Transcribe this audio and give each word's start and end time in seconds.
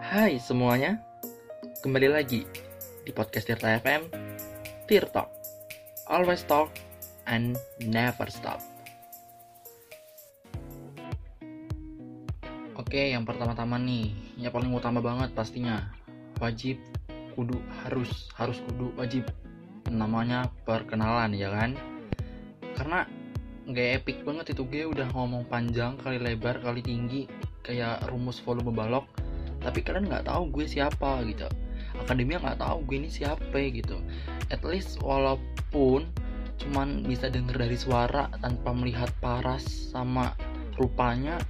Hai 0.00 0.40
semuanya, 0.40 0.96
kembali 1.84 2.08
lagi 2.08 2.48
di 3.04 3.12
podcast 3.12 3.52
Tirta 3.52 3.68
FM, 3.84 4.08
Tirta, 4.88 5.28
always 6.08 6.40
talk 6.48 6.72
and 7.28 7.60
never 7.84 8.24
stop. 8.32 8.64
Oke, 12.80 13.12
yang 13.12 13.28
pertama-tama 13.28 13.76
nih, 13.76 14.16
yang 14.40 14.56
paling 14.56 14.72
utama 14.72 15.04
banget 15.04 15.36
pastinya, 15.36 15.92
wajib, 16.40 16.80
kudu, 17.36 17.60
harus, 17.84 18.32
harus 18.40 18.56
kudu, 18.72 18.96
wajib. 18.96 19.28
Namanya 19.92 20.48
perkenalan 20.64 21.36
ya 21.36 21.52
kan? 21.52 21.76
Karena 22.72 23.04
nggak 23.68 23.88
epic 24.00 24.24
banget 24.24 24.56
itu 24.56 24.64
gue 24.64 24.88
udah 24.88 25.12
ngomong 25.12 25.44
panjang 25.44 26.00
kali 26.00 26.16
lebar 26.16 26.64
kali 26.64 26.80
tinggi 26.80 27.28
kayak 27.60 28.02
rumus 28.08 28.40
volume 28.40 28.72
balok 28.72 29.19
tapi 29.60 29.84
kalian 29.84 30.08
nggak 30.08 30.26
tahu 30.28 30.48
gue 30.52 30.66
siapa 30.66 31.24
gitu. 31.28 31.46
Akademia 32.00 32.40
nggak 32.40 32.60
tahu 32.60 32.84
gue 32.88 32.96
ini 33.04 33.10
siapa 33.12 33.56
gitu. 33.72 34.00
At 34.48 34.64
least 34.64 35.00
walaupun 35.04 36.08
cuman 36.60 37.08
bisa 37.08 37.32
denger 37.32 37.56
dari 37.56 37.76
suara 37.76 38.28
tanpa 38.40 38.76
melihat 38.76 39.08
paras 39.24 39.64
sama 39.64 40.36
rupanya 40.76 41.40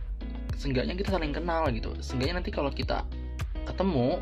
seenggaknya 0.55 0.95
kita 0.95 1.15
saling 1.17 1.34
kenal 1.34 1.67
gitu. 1.73 1.95
Seenggaknya 1.98 2.43
nanti 2.43 2.51
kalau 2.55 2.70
kita 2.70 3.03
ketemu 3.67 4.19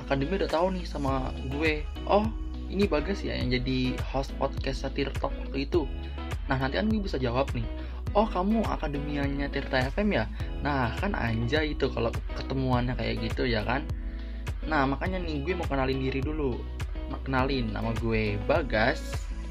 akademi 0.00 0.38
udah 0.38 0.50
tahu 0.50 0.66
nih 0.74 0.84
sama 0.86 1.34
gue. 1.52 1.82
Oh 2.06 2.26
ini 2.66 2.86
bagus 2.90 3.22
ya 3.22 3.38
yang 3.38 3.50
jadi 3.50 3.94
host 4.10 4.34
podcast 4.38 4.86
satir 4.86 5.10
talk 5.22 5.34
itu. 5.54 5.86
Nah 6.50 6.58
nanti 6.58 6.78
kan 6.78 6.90
gue 6.90 7.02
bisa 7.02 7.18
jawab 7.18 7.50
nih 7.54 7.66
oh 8.16 8.24
kamu 8.24 8.64
akademianya 8.64 9.52
Tirta 9.52 9.84
FM 9.92 10.16
ya? 10.16 10.24
Nah 10.64 10.96
kan 10.96 11.12
anjay 11.12 11.76
itu 11.76 11.92
kalau 11.92 12.08
ketemuannya 12.32 12.96
kayak 12.96 13.28
gitu 13.28 13.44
ya 13.44 13.60
kan? 13.62 13.84
Nah 14.64 14.88
makanya 14.88 15.20
nih 15.20 15.44
gue 15.44 15.52
mau 15.52 15.68
kenalin 15.68 16.00
diri 16.00 16.24
dulu. 16.24 16.56
Kenalin 17.22 17.70
nama 17.70 17.92
gue 18.00 18.40
Bagas. 18.48 18.98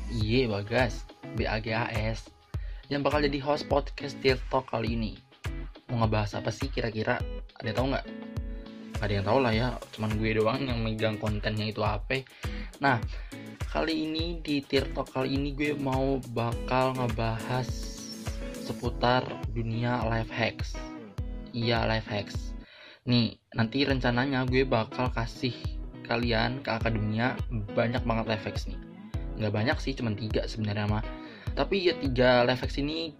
Iye 0.09 0.49
Bagas. 0.49 1.05
B 1.37 1.45
A 1.45 1.61
G 1.61 1.77
A 1.77 1.85
S. 1.93 2.25
Yang 2.89 3.01
bakal 3.05 3.19
jadi 3.29 3.37
host 3.45 3.69
podcast 3.69 4.17
Tirta 4.19 4.65
kali 4.65 4.97
ini. 4.97 5.13
Mau 5.93 6.01
ngebahas 6.01 6.41
apa 6.41 6.49
sih 6.49 6.73
kira-kira? 6.73 7.21
Ada 7.61 7.69
tahu 7.77 7.93
nggak? 7.93 8.05
Ada 9.05 9.11
yang 9.21 9.25
tahu 9.27 9.39
lah 9.43 9.53
ya 9.53 9.67
cuman 9.93 10.11
gue 10.15 10.31
doang 10.39 10.63
yang 10.63 10.79
megang 10.79 11.19
kontennya 11.19 11.67
itu 11.67 11.83
apa 11.83 12.23
nah 12.79 12.99
kali 13.67 14.07
ini 14.07 14.39
di 14.39 14.63
Tirtok 14.63 15.11
kali 15.11 15.35
ini 15.35 15.51
gue 15.51 15.75
mau 15.75 16.15
bakal 16.31 16.95
ngebahas 16.95 17.94
seputar 18.65 19.21
dunia 19.53 20.01
life 20.09 20.33
hacks. 20.33 20.73
Iya, 21.53 21.85
life 21.85 22.09
hacks. 22.09 22.57
Nih, 23.05 23.37
nanti 23.53 23.85
rencananya 23.85 24.49
gue 24.49 24.65
bakal 24.65 25.13
kasih 25.13 25.53
kalian 26.09 26.65
ke 26.65 26.73
akademia 26.73 27.37
banyak 27.77 28.01
banget 28.01 28.25
life 28.25 28.45
hacks 28.49 28.65
nih. 28.65 28.81
Nggak 29.37 29.53
banyak 29.53 29.77
sih, 29.77 29.93
cuma 29.93 30.09
tiga 30.17 30.49
sebenarnya 30.49 30.89
mah. 30.89 31.05
Tapi 31.53 31.85
ya 31.85 31.93
tiga 32.01 32.41
life 32.41 32.65
hacks 32.65 32.81
ini 32.81 33.13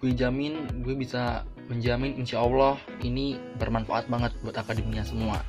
gue 0.00 0.12
jamin 0.16 0.80
gue 0.80 0.96
bisa 0.96 1.44
menjamin 1.68 2.16
insya 2.16 2.40
Allah 2.40 2.78
ini 3.02 3.36
bermanfaat 3.60 4.08
banget 4.08 4.32
buat 4.40 4.56
akademia 4.56 5.04
semua. 5.04 5.44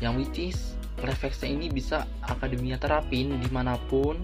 Yang 0.00 0.14
which 0.16 0.38
is 0.40 0.58
life 1.04 1.20
hacksnya 1.20 1.50
ini 1.52 1.66
bisa 1.72 2.04
akademia 2.24 2.76
terapin 2.76 3.40
di 3.40 3.48
mana 3.52 3.76
pun 3.88 4.16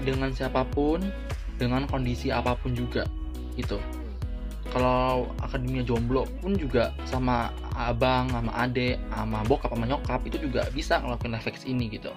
dengan 0.00 0.32
siapa 0.32 0.64
pun 0.72 1.00
dengan 1.56 1.88
kondisi 1.88 2.28
apa 2.32 2.56
pun 2.56 2.72
juga 2.76 3.04
gitu. 3.56 3.80
Kalau 4.74 5.30
akademia 5.40 5.80
jomblo 5.86 6.28
pun 6.42 6.52
juga 6.52 6.92
sama 7.08 7.48
abang 7.72 8.28
sama 8.28 8.52
ade 8.60 9.00
sama 9.08 9.40
bokap 9.46 9.72
sama 9.72 9.88
nyokap 9.88 10.20
itu 10.28 10.36
juga 10.42 10.68
bisa 10.74 11.00
ngelakuin 11.00 11.32
life 11.32 11.48
hacks 11.48 11.64
ini 11.64 11.88
gitu. 11.88 12.12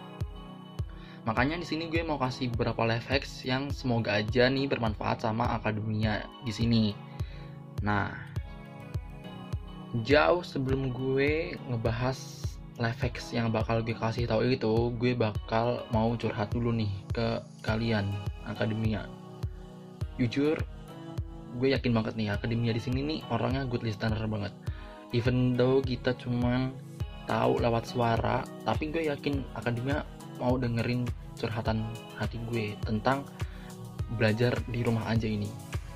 Makanya 1.23 1.61
di 1.61 1.67
sini 1.67 1.87
gue 1.87 2.01
mau 2.03 2.17
kasih 2.17 2.49
beberapa 2.51 2.83
life 2.89 3.07
hacks 3.07 3.45
yang 3.45 3.69
semoga 3.69 4.17
aja 4.17 4.49
nih 4.49 4.65
bermanfaat 4.65 5.23
sama 5.23 5.45
akademia 5.55 6.25
di 6.43 6.51
sini. 6.51 6.83
Nah 7.85 8.11
jauh 10.03 10.41
sebelum 10.41 10.89
gue 10.89 11.53
ngebahas 11.69 12.17
life 12.79 13.03
hacks 13.03 13.35
yang 13.35 13.51
bakal 13.51 13.83
gue 13.83 13.93
kasih 13.93 14.25
tahu 14.25 14.47
itu 14.47 14.73
gue 14.97 15.11
bakal 15.13 15.83
mau 15.91 16.15
curhat 16.15 16.49
dulu 16.55 16.71
nih 16.71 16.91
ke 17.11 17.43
kalian 17.61 18.07
akademia 18.47 19.05
jujur 20.19 20.59
gue 21.57 21.69
yakin 21.73 21.91
banget 21.95 22.13
nih 22.13 22.29
akademia 22.29 22.75
di 22.75 22.81
sini 22.83 22.99
nih 23.01 23.19
orangnya 23.33 23.65
good 23.65 23.81
listener 23.81 24.19
banget. 24.29 24.53
Even 25.15 25.57
though 25.57 25.81
kita 25.81 26.13
cuma 26.19 26.69
tahu 27.25 27.57
lewat 27.57 27.89
suara 27.89 28.45
tapi 28.67 28.93
gue 28.93 29.09
yakin 29.09 29.41
akademia 29.57 30.05
mau 30.37 30.59
dengerin 30.59 31.07
curhatan 31.39 31.87
hati 32.19 32.37
gue 32.51 32.75
tentang 32.85 33.25
belajar 34.19 34.53
di 34.69 34.85
rumah 34.85 35.07
aja 35.09 35.25
ini. 35.25 35.49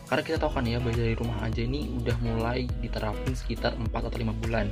Karena 0.07 0.23
kita 0.25 0.37
tahu 0.41 0.61
kan 0.61 0.65
ya 0.65 0.77
belajar 0.77 1.05
di 1.09 1.17
rumah 1.17 1.37
aja 1.41 1.61
ini 1.63 1.89
udah 2.01 2.17
mulai 2.21 2.69
diterapin 2.81 3.33
sekitar 3.33 3.73
4 3.77 3.89
atau 3.89 4.19
5 4.19 4.43
bulan. 4.45 4.69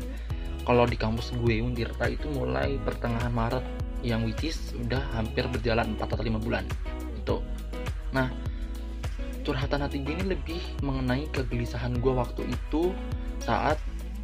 Kalau 0.61 0.85
di 0.85 0.93
kampus 0.93 1.33
gue 1.41 1.57
Untirta 1.65 2.05
itu 2.05 2.29
mulai 2.29 2.77
pertengahan 2.85 3.33
Maret 3.33 3.65
yang 4.05 4.25
which 4.25 4.45
is 4.45 4.57
udah 4.77 5.01
hampir 5.17 5.45
berjalan 5.49 5.97
4 5.97 6.05
atau 6.05 6.21
5 6.25 6.45
bulan. 6.45 6.65
Itu 7.17 7.41
nah 8.11 8.27
curhatan 9.41 9.85
hati 9.85 10.01
gue 10.01 10.13
ini 10.13 10.35
lebih 10.37 10.61
mengenai 10.85 11.29
kegelisahan 11.33 11.97
gue 11.97 12.13
waktu 12.13 12.45
itu 12.49 12.93
saat 13.41 13.77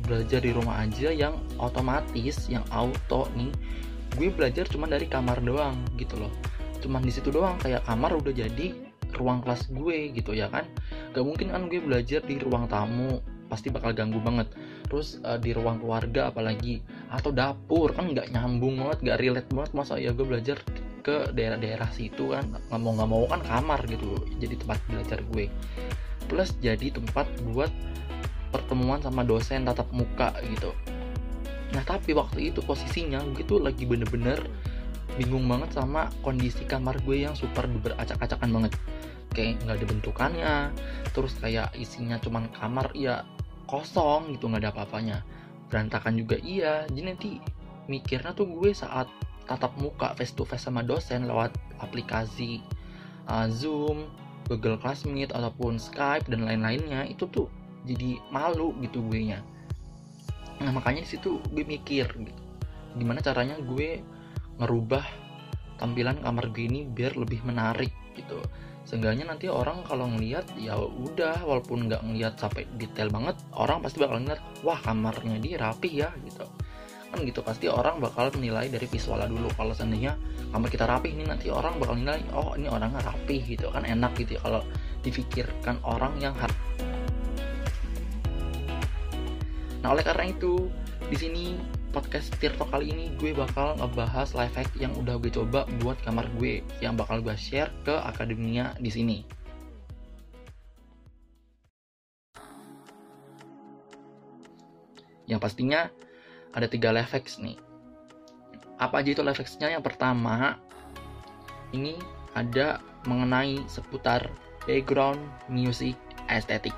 belajar 0.05 0.39
di 0.39 0.53
rumah 0.53 0.79
aja 0.85 1.09
yang 1.11 1.35
otomatis 1.57 2.47
yang 2.47 2.63
auto 2.72 3.27
nih. 3.33 3.51
Gue 4.16 4.29
belajar 4.31 4.66
cuma 4.69 4.88
dari 4.88 5.06
kamar 5.09 5.44
doang 5.44 5.77
gitu 6.00 6.16
loh. 6.17 6.31
Cuman 6.79 7.03
di 7.03 7.11
situ 7.11 7.33
doang 7.33 7.59
kayak 7.59 7.83
kamar 7.85 8.16
udah 8.16 8.33
jadi 8.33 8.73
ruang 9.17 9.44
kelas 9.44 9.67
gue 9.73 10.13
gitu 10.16 10.31
ya 10.38 10.47
kan. 10.47 10.63
Gak 11.11 11.25
mungkin 11.25 11.51
kan 11.51 11.67
gue 11.67 11.81
belajar 11.81 12.23
di 12.23 12.39
ruang 12.39 12.69
tamu 12.69 13.19
pasti 13.51 13.73
bakal 13.73 13.91
ganggu 13.91 14.22
banget. 14.23 14.47
Terus 14.88 15.19
uh, 15.25 15.35
di 15.35 15.51
ruang 15.51 15.83
keluarga 15.83 16.31
apalagi 16.31 16.79
atau 17.11 17.31
dapur 17.35 17.91
kan 17.91 18.11
nggak 18.11 18.31
nyambung 18.31 18.79
banget 18.79 18.97
nggak 19.03 19.19
relate 19.19 19.50
banget 19.51 19.72
masa 19.75 20.00
ya 20.00 20.11
gue 20.16 20.23
belajar 20.27 20.59
ke 21.07 21.31
daerah-daerah 21.31 21.88
situ 21.95 22.35
kan 22.35 22.44
nggak 22.68 22.79
mau 22.84 22.91
nggak 22.91 23.07
mau 23.07 23.23
kan 23.31 23.40
kamar 23.40 23.79
gitu 23.88 24.19
jadi 24.44 24.59
tempat 24.59 24.84
belajar 24.91 25.19
gue. 25.31 25.47
Plus 26.28 26.51
jadi 26.59 26.91
tempat 26.91 27.31
buat 27.47 27.72
pertemuan 28.51 29.00
sama 29.00 29.23
dosen 29.23 29.63
tatap 29.63 29.88
muka 29.95 30.35
gitu. 30.51 30.75
Nah 31.72 31.79
tapi 31.88 32.12
waktu 32.12 32.51
itu 32.51 32.59
posisinya 32.59 33.23
gue 33.31 33.47
tuh 33.47 33.63
lagi 33.63 33.88
bener-bener 33.88 34.51
bingung 35.16 35.47
banget 35.47 35.79
sama 35.79 36.12
kondisi 36.19 36.68
kamar 36.68 37.00
gue 37.07 37.24
yang 37.24 37.39
super 37.39 37.63
duper 37.72 37.95
acak-acakan 37.95 38.51
banget. 38.51 38.74
Kayak 39.31 39.63
nggak 39.63 39.75
ada 39.79 39.85
bentukannya 39.88 40.56
terus 41.16 41.39
kayak 41.39 41.72
isinya 41.79 42.19
cuman 42.19 42.51
kamar 42.51 42.91
ya 42.91 43.24
kosong 43.63 44.35
gitu 44.35 44.51
nggak 44.51 44.68
ada 44.68 44.72
apa-apanya. 44.75 45.18
Berantakan 45.72 46.19
juga 46.19 46.35
iya. 46.44 46.84
Jadi 46.91 47.03
nanti 47.07 47.29
mikirnya 47.88 48.35
tuh 48.35 48.51
gue 48.51 48.75
saat 48.75 49.07
tatap 49.47 49.74
muka 49.80 50.12
face 50.19 50.35
to 50.35 50.44
face 50.44 50.68
sama 50.68 50.84
dosen 50.84 51.25
lewat 51.25 51.56
aplikasi 51.80 52.59
uh, 53.31 53.47
Zoom, 53.47 54.12
Google 54.52 54.75
Classmeet 54.78 55.31
ataupun 55.31 55.80
Skype 55.80 56.28
dan 56.28 56.44
lain-lainnya 56.44 57.08
itu 57.08 57.25
tuh 57.31 57.47
jadi 57.88 58.19
malu 58.30 58.75
gitu 58.84 59.00
gue 59.07 59.31
nya. 59.31 59.40
Nah 60.59 60.75
makanya 60.75 61.07
situ 61.07 61.40
gue 61.56 61.63
mikir 61.63 62.12
gitu, 62.12 62.44
gimana 63.00 63.24
caranya 63.24 63.56
gue 63.63 64.03
ngerubah 64.59 65.06
tampilan 65.80 66.19
kamar 66.19 66.52
gue 66.52 66.68
ini 66.68 66.84
biar 66.84 67.16
lebih 67.16 67.46
menarik 67.47 67.94
gitu. 68.19 68.44
Seenggaknya 68.88 69.28
nanti 69.28 69.52
orang 69.52 69.84
kalau 69.84 70.07
ngeliat 70.07 70.47
ya 70.56 70.80
udah 70.80 71.44
walaupun 71.44 71.91
nggak 71.91 72.07
ngeliat 72.07 72.40
sampai 72.40 72.68
detail 72.80 73.12
banget, 73.12 73.36
orang 73.56 73.84
pasti 73.84 74.00
bakal 74.00 74.24
ngeliat 74.24 74.40
wah 74.63 74.80
kamarnya 74.80 75.38
dia 75.44 75.56
rapi 75.59 76.03
ya 76.03 76.12
gitu 76.24 76.48
kan 77.07 77.24
gitu 77.24 77.39
pasti 77.39 77.71
orang 77.71 78.04
bakal 78.04 78.27
menilai 78.36 78.68
dari 78.68 78.83
visualnya 78.86 79.31
dulu 79.31 79.48
kalau 79.56 79.71
seandainya 79.71 80.19
kamar 80.51 80.68
kita 80.68 80.86
rapi 80.86 81.15
ini 81.15 81.24
nanti 81.24 81.48
orang 81.48 81.80
bakal 81.80 81.95
nilai 81.95 82.19
oh 82.36 82.51
ini 82.59 82.68
orangnya 82.68 83.00
rapi 83.04 83.39
gitu 83.48 83.71
kan 83.71 83.88
enak 83.88 84.12
gitu 84.19 84.36
ya 84.36 84.42
kalau 84.44 84.62
difikirkan 85.01 85.80
orang 85.88 86.13
yang 86.19 86.36
har 86.36 86.51
nah 89.80 89.95
oleh 89.95 90.04
karena 90.04 90.36
itu 90.36 90.68
di 91.07 91.15
sini 91.15 91.45
podcast 91.98 92.30
Tirto 92.38 92.68
kali 92.68 92.92
ini 92.92 93.09
gue 93.18 93.31
bakal 93.33 93.80
ngebahas 93.80 94.36
life 94.36 94.54
hack 94.54 94.69
yang 94.77 94.94
udah 95.00 95.18
gue 95.18 95.31
coba 95.31 95.65
buat 95.81 95.98
kamar 96.04 96.27
gue 96.38 96.62
yang 96.83 96.94
bakal 96.94 97.24
gue 97.24 97.33
share 97.33 97.74
ke 97.81 97.95
akademia 97.95 98.77
di 98.77 98.92
sini. 98.94 99.18
Yang 105.27 105.39
pastinya 105.42 105.89
ada 106.57 106.65
tiga 106.65 106.89
hacks 106.89 107.38
nih. 107.38 107.62
Apa 108.81 109.06
aja 109.06 109.13
itu 109.13 109.21
hacksnya? 109.21 109.69
Yang 109.69 109.94
pertama, 109.94 110.57
ini 111.69 111.94
ada 112.33 112.81
mengenai 113.06 113.62
seputar 113.69 114.25
background 114.65 115.21
music 115.48 115.94
aesthetic. 116.27 116.74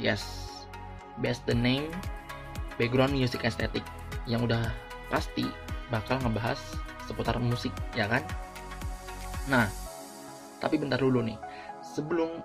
Yes, 0.00 0.24
best 1.22 1.46
the 1.46 1.54
name 1.54 1.86
background 2.74 3.14
music 3.14 3.46
estetik 3.46 3.86
yang 4.26 4.42
udah 4.42 4.62
pasti 5.12 5.46
bakal 5.92 6.18
ngebahas 6.22 6.58
seputar 7.06 7.38
musik 7.38 7.70
ya 7.94 8.10
kan 8.10 8.24
nah 9.46 9.68
tapi 10.58 10.80
bentar 10.80 10.98
dulu 10.98 11.22
nih 11.22 11.38
sebelum 11.84 12.40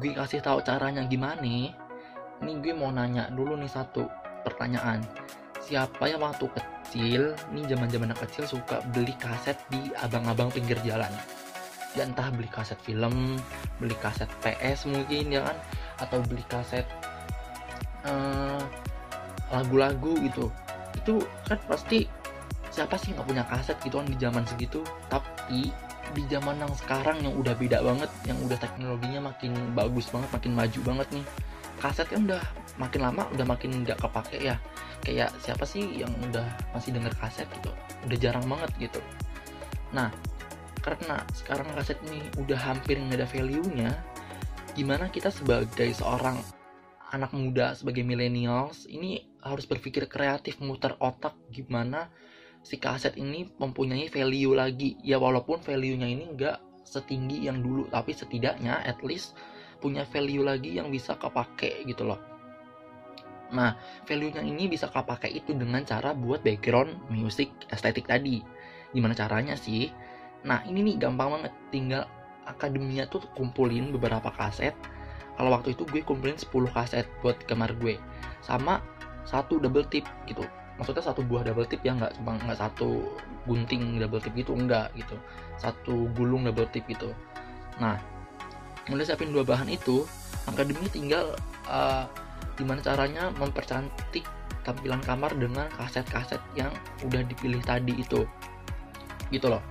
gue 0.00 0.16
kasih 0.16 0.40
tahu 0.40 0.64
caranya 0.64 1.04
gimana 1.06 1.38
nih 1.38 1.70
gue 2.42 2.72
mau 2.72 2.88
nanya 2.90 3.28
dulu 3.30 3.54
nih 3.54 3.68
satu 3.70 4.08
pertanyaan 4.42 5.04
siapa 5.60 6.08
yang 6.08 6.24
waktu 6.24 6.48
kecil 6.50 7.36
nih 7.52 7.64
zaman 7.70 7.88
zaman 7.92 8.10
kecil 8.16 8.44
suka 8.48 8.82
beli 8.90 9.14
kaset 9.20 9.56
di 9.68 9.92
abang-abang 10.00 10.48
pinggir 10.50 10.80
jalan? 10.82 11.12
Ya 11.94 12.06
entah 12.06 12.32
beli 12.32 12.48
kaset 12.48 12.78
film 12.82 13.36
beli 13.78 13.96
kaset 14.00 14.26
PS 14.40 14.88
mungkin 14.88 15.30
ya 15.30 15.44
kan? 15.44 15.56
Atau 16.00 16.18
beli 16.26 16.42
kaset 16.48 16.86
eh, 18.08 18.60
lagu-lagu 19.52 20.16
gitu. 20.24 20.48
Itu 20.96 21.22
kan 21.46 21.60
pasti 21.68 22.08
siapa 22.70 22.96
sih 22.96 23.12
nggak 23.12 23.26
punya 23.26 23.44
kaset 23.46 23.76
gitu 23.84 24.00
kan 24.00 24.08
di 24.08 24.16
zaman 24.18 24.44
segitu? 24.48 24.80
Tapi 25.12 25.70
di 26.10 26.26
zaman 26.26 26.58
yang 26.58 26.74
sekarang 26.74 27.22
yang 27.22 27.34
udah 27.38 27.54
beda 27.54 27.78
banget 27.86 28.10
yang 28.26 28.38
udah 28.42 28.58
teknologinya 28.58 29.30
makin 29.30 29.54
bagus 29.78 30.10
banget 30.10 30.30
makin 30.34 30.52
maju 30.58 30.80
banget 30.82 31.08
nih 31.14 31.24
kasetnya 31.80 32.18
udah 32.20 32.42
makin 32.76 33.00
lama 33.00 33.24
udah 33.32 33.46
makin 33.48 33.82
nggak 33.82 33.98
kepake 33.98 34.38
ya. 34.52 34.56
Kayak 35.00 35.32
siapa 35.40 35.64
sih 35.64 35.82
yang 36.04 36.12
udah 36.28 36.44
masih 36.76 36.92
denger 36.92 37.16
kaset 37.16 37.48
gitu? 37.56 37.72
Udah 38.04 38.18
jarang 38.20 38.44
banget 38.44 38.70
gitu. 38.76 39.00
Nah 39.96 40.12
karena 40.80 41.24
sekarang 41.32 41.68
kaset 41.76 41.96
ini 42.08 42.20
udah 42.40 42.56
hampir 42.56 42.96
nggak 42.96 43.20
ada 43.20 43.28
value-nya 43.28 43.90
gimana 44.72 45.12
kita 45.12 45.28
sebagai 45.28 45.92
seorang 45.92 46.40
anak 47.10 47.34
muda 47.34 47.74
sebagai 47.74 48.06
millennials 48.06 48.86
ini 48.86 49.26
harus 49.42 49.66
berpikir 49.66 50.06
kreatif 50.06 50.62
muter 50.62 50.94
otak 51.02 51.34
gimana 51.50 52.06
si 52.62 52.76
kaset 52.76 53.16
ini 53.16 53.48
mempunyai 53.56 54.08
value 54.12 54.52
lagi. 54.52 55.00
Ya 55.00 55.16
walaupun 55.16 55.64
value-nya 55.64 56.06
ini 56.06 56.28
nggak 56.36 56.86
setinggi 56.86 57.46
yang 57.46 57.62
dulu 57.62 57.88
tapi 57.88 58.12
setidaknya 58.12 58.82
at 58.84 59.00
least 59.06 59.36
punya 59.80 60.04
value 60.04 60.44
lagi 60.44 60.76
yang 60.76 60.92
bisa 60.92 61.16
kepake 61.16 61.82
gitu 61.88 62.04
loh 62.06 62.20
nah 63.50 63.74
value-nya 64.06 64.46
ini 64.46 64.70
bisa 64.70 64.86
kepake 64.86 65.26
itu 65.26 65.50
dengan 65.56 65.82
cara 65.82 66.14
buat 66.14 66.44
background 66.46 67.10
music 67.10 67.50
estetik 67.72 68.06
tadi 68.06 68.38
gimana 68.94 69.16
caranya 69.16 69.58
sih 69.58 69.90
Nah 70.44 70.64
ini 70.64 70.80
nih 70.84 70.96
gampang 70.96 71.36
banget, 71.36 71.52
tinggal 71.68 72.04
akademia 72.48 73.04
tuh 73.08 73.20
kumpulin 73.36 73.92
beberapa 73.92 74.32
kaset. 74.32 74.72
Kalau 75.36 75.52
waktu 75.52 75.72
itu 75.76 75.84
gue 75.88 76.00
kumpulin 76.04 76.36
10 76.36 76.68
kaset 76.72 77.06
buat 77.24 77.36
kamar 77.48 77.76
gue, 77.80 77.96
sama 78.44 78.80
satu 79.24 79.60
double 79.60 79.84
tip 79.88 80.04
gitu. 80.24 80.44
Maksudnya 80.80 81.04
satu 81.04 81.20
buah 81.20 81.44
double 81.44 81.68
tip 81.68 81.84
ya 81.84 81.92
nggak 81.92 82.16
cuma 82.20 82.40
nggak 82.40 82.56
satu 82.56 83.04
gunting 83.44 84.00
double 84.00 84.20
tip 84.20 84.32
gitu 84.32 84.56
enggak 84.56 84.88
gitu, 84.96 85.16
satu 85.60 86.08
gulung 86.16 86.48
double 86.48 86.68
tip 86.72 86.84
gitu. 86.88 87.12
Nah 87.80 88.00
mulai 88.88 89.04
siapin 89.04 89.34
dua 89.34 89.44
bahan 89.44 89.68
itu, 89.68 90.08
akademi 90.48 90.88
tinggal 90.88 91.36
uh, 91.68 92.08
gimana 92.56 92.80
caranya 92.80 93.28
mempercantik 93.36 94.24
tampilan 94.64 95.00
kamar 95.04 95.32
dengan 95.36 95.68
kaset-kaset 95.76 96.40
yang 96.56 96.72
udah 97.04 97.24
dipilih 97.24 97.60
tadi 97.64 97.96
itu. 97.96 98.24
Gitu 99.32 99.48
loh. 99.48 99.64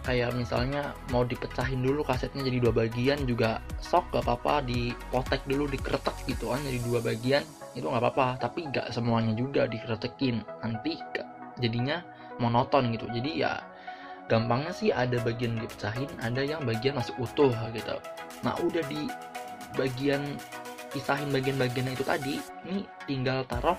Kayak 0.00 0.32
misalnya 0.32 0.96
mau 1.12 1.28
dipecahin 1.28 1.84
dulu 1.84 2.00
kasetnya 2.00 2.40
jadi 2.40 2.56
dua 2.64 2.72
bagian 2.72 3.20
juga 3.28 3.60
sok 3.84 4.16
gak 4.16 4.24
apa-apa 4.24 4.64
dipotek 4.64 5.44
dulu 5.44 5.68
dikeretek 5.68 6.16
gitu 6.24 6.48
kan 6.48 6.64
jadi 6.64 6.80
dua 6.88 7.04
bagian 7.04 7.44
itu 7.76 7.84
nggak 7.84 8.00
apa-apa. 8.00 8.40
Tapi 8.40 8.72
gak 8.72 8.96
semuanya 8.96 9.36
juga 9.36 9.68
dikeretekin 9.68 10.40
nanti 10.64 10.96
jadinya 11.60 12.00
monoton 12.40 12.88
gitu. 12.96 13.12
Jadi 13.12 13.44
ya 13.44 13.60
gampangnya 14.30 14.70
sih 14.70 14.94
ada 14.94 15.18
bagian 15.26 15.58
dipecahin 15.58 16.06
ada 16.22 16.46
yang 16.46 16.62
bagian 16.62 16.94
masih 16.94 17.10
utuh 17.18 17.50
gitu. 17.74 17.98
Nah 18.46 18.54
udah 18.62 18.86
di 18.86 19.10
bagian 19.74 20.22
pisahin 20.94 21.34
bagian-bagian 21.34 21.90
itu 21.90 22.06
tadi 22.06 22.38
ini 22.66 22.86
tinggal 23.10 23.42
taruh 23.50 23.74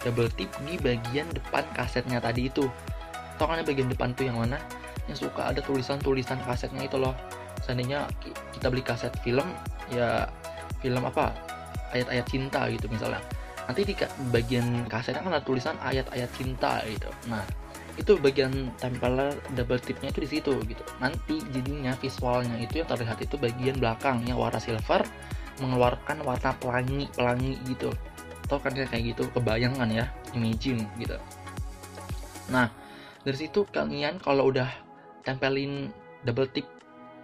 double 0.00 0.32
tip 0.32 0.48
di 0.64 0.80
bagian 0.80 1.28
depan 1.36 1.68
kasetnya 1.76 2.16
tadi 2.16 2.48
itu. 2.48 2.64
Tau 3.36 3.44
kan 3.44 3.60
bagian 3.60 3.92
depan 3.92 4.16
tuh 4.16 4.28
yang 4.32 4.40
mana? 4.40 4.56
Yang 5.04 5.28
suka 5.28 5.52
ada 5.52 5.60
tulisan-tulisan 5.60 6.40
kasetnya 6.48 6.88
itu 6.88 6.96
loh. 6.96 7.12
Seandainya 7.60 8.08
kita 8.56 8.72
beli 8.72 8.80
kaset 8.80 9.12
film 9.20 9.44
ya 9.92 10.28
film 10.80 11.04
apa? 11.04 11.36
Ayat-ayat 11.92 12.24
cinta 12.24 12.64
gitu 12.72 12.88
misalnya. 12.88 13.20
Nanti 13.68 13.84
di 13.84 13.94
bagian 14.32 14.88
kasetnya 14.88 15.20
kan 15.20 15.36
ada 15.36 15.44
tulisan 15.44 15.76
ayat-ayat 15.84 16.30
cinta 16.32 16.80
gitu. 16.88 17.12
Nah 17.28 17.44
itu 17.98 18.18
bagian 18.18 18.70
tempel 18.78 19.34
double 19.54 19.80
tipnya 19.82 20.10
itu 20.12 20.20
di 20.22 20.30
situ 20.30 20.52
gitu. 20.66 20.82
Nanti 21.02 21.42
jadinya 21.50 21.94
visualnya 21.98 22.56
itu 22.60 22.82
yang 22.82 22.88
terlihat 22.88 23.18
itu 23.22 23.34
bagian 23.40 23.78
belakang 23.78 24.22
yang 24.26 24.38
warna 24.38 24.62
silver 24.62 25.02
mengeluarkan 25.58 26.22
warna 26.22 26.50
pelangi 26.58 27.10
pelangi 27.12 27.58
gitu. 27.66 27.90
Atau 28.46 28.58
kan 28.62 28.74
kayak 28.74 29.14
gitu? 29.14 29.26
Kebayangan 29.34 29.88
ya 29.90 30.10
imagine 30.34 30.86
gitu. 30.98 31.18
Nah 32.50 32.70
dari 33.22 33.36
situ 33.36 33.66
kalian 33.68 34.22
kalau 34.22 34.48
udah 34.48 34.70
tempelin 35.22 35.92
double 36.24 36.48
tip 36.50 36.66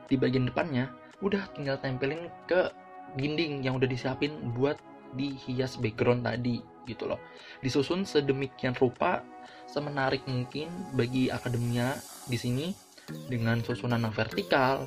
di 0.07 0.15
bagian 0.15 0.47
depannya 0.47 0.93
udah 1.25 1.49
tinggal 1.57 1.81
tempelin 1.81 2.29
ke 2.45 2.69
dinding 3.17 3.65
yang 3.65 3.81
udah 3.81 3.89
disiapin 3.89 4.53
buat 4.53 4.77
dihias 5.17 5.81
background 5.81 6.29
tadi 6.29 6.61
gitu 6.89 7.11
loh. 7.11 7.21
Disusun 7.61 8.07
sedemikian 8.07 8.73
rupa 8.79 9.21
semenarik 9.67 10.23
mungkin 10.31 10.71
bagi 10.95 11.29
akademia 11.29 11.99
di 12.31 12.39
sini 12.39 12.67
dengan 13.27 13.63
susunan 13.63 14.03
yang 14.03 14.15
vertikal 14.15 14.87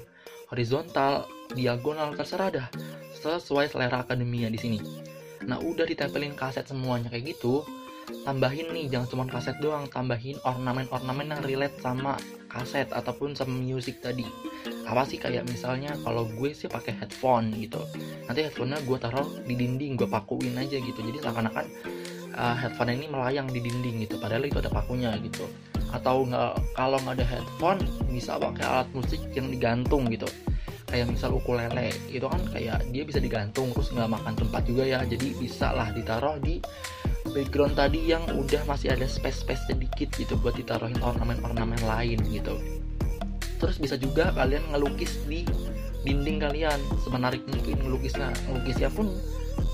horizontal 0.50 1.30
diagonal 1.54 2.18
terserah 2.18 2.50
dah 2.50 2.68
sesuai 3.20 3.70
selera 3.70 4.02
akademia 4.02 4.50
di 4.50 4.58
sini. 4.58 4.80
Nah 5.46 5.62
udah 5.62 5.86
ditempelin 5.86 6.34
kaset 6.34 6.66
semuanya 6.66 7.14
kayak 7.14 7.38
gitu 7.38 7.64
tambahin 8.26 8.70
nih 8.74 8.86
jangan 8.92 9.08
cuma 9.10 9.26
kaset 9.30 9.58
doang 9.62 9.90
tambahin 9.90 10.38
ornamen-ornamen 10.46 11.34
yang 11.34 11.42
relate 11.46 11.78
sama 11.82 12.18
kaset 12.50 12.90
ataupun 12.90 13.38
sama 13.38 13.54
music 13.54 14.02
tadi. 14.02 14.26
Apa 14.90 15.06
sih 15.06 15.22
kayak 15.22 15.46
misalnya 15.46 15.94
kalau 16.02 16.26
gue 16.26 16.50
sih 16.50 16.66
pakai 16.66 16.98
headphone 16.98 17.54
gitu. 17.62 17.80
Nanti 18.26 18.50
headphonenya 18.50 18.82
gue 18.84 18.98
taruh 18.98 19.28
di 19.46 19.54
dinding 19.54 19.96
gue 19.96 20.10
pakuin 20.10 20.58
aja 20.58 20.82
gitu. 20.82 21.00
Jadi 21.00 21.22
seakan-akan 21.22 21.66
uh, 22.34 22.56
headphone 22.58 22.98
ini 22.98 23.06
melayang 23.06 23.46
di 23.50 23.62
dinding 23.62 24.10
gitu 24.10 24.18
padahal 24.18 24.50
itu 24.50 24.58
ada 24.58 24.74
pakunya 24.74 25.14
gitu. 25.22 25.46
Atau 25.94 26.26
nggak 26.26 26.74
kalau 26.74 26.98
nggak 27.06 27.22
ada 27.22 27.26
headphone 27.26 27.82
bisa 28.10 28.42
pakai 28.42 28.66
alat 28.66 28.90
musik 28.98 29.22
yang 29.38 29.54
digantung 29.54 30.10
gitu. 30.10 30.26
Kayak 30.90 31.14
misal 31.14 31.38
ukulele 31.38 31.94
itu 32.10 32.26
kan 32.26 32.42
kayak 32.50 32.82
dia 32.90 33.06
bisa 33.06 33.22
digantung 33.22 33.70
terus 33.78 33.94
nggak 33.94 34.10
makan 34.10 34.34
tempat 34.34 34.66
juga 34.66 34.90
ya. 34.90 35.06
Jadi 35.06 35.38
bisa 35.38 35.70
lah 35.70 35.94
ditaruh 35.94 36.42
di 36.42 36.58
background 37.28 37.76
tadi 37.76 38.10
yang 38.10 38.24
udah 38.32 38.64
masih 38.66 38.96
ada 38.96 39.06
space-space 39.06 39.70
sedikit 39.70 40.10
gitu 40.16 40.40
buat 40.40 40.56
ditaruhin 40.56 40.98
ornamen-ornamen 41.04 41.82
lain 41.84 42.20
gitu. 42.32 42.56
Terus 43.60 43.76
bisa 43.78 44.00
juga 44.00 44.32
kalian 44.34 44.72
ngelukis 44.72 45.20
di 45.28 45.44
dinding 46.08 46.40
kalian. 46.40 46.80
Semenarik 47.04 47.44
mungkin 47.52 47.76
ngelukisnya 47.84 48.32
ngelukisnya 48.48 48.90
pun 48.92 49.12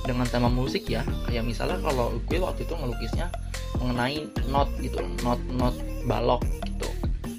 dengan 0.10 0.26
tema 0.26 0.50
musik 0.50 0.90
ya. 0.90 1.06
Kayak 1.30 1.46
misalnya 1.46 1.78
kalau 1.86 2.18
gue 2.26 2.38
waktu 2.42 2.66
itu 2.66 2.74
ngelukisnya 2.74 3.30
mengenai 3.78 4.26
not 4.50 4.70
gitu 4.82 5.06
not 5.22 5.38
not 5.54 5.76
balok 6.10 6.42
gitu. 6.66 6.90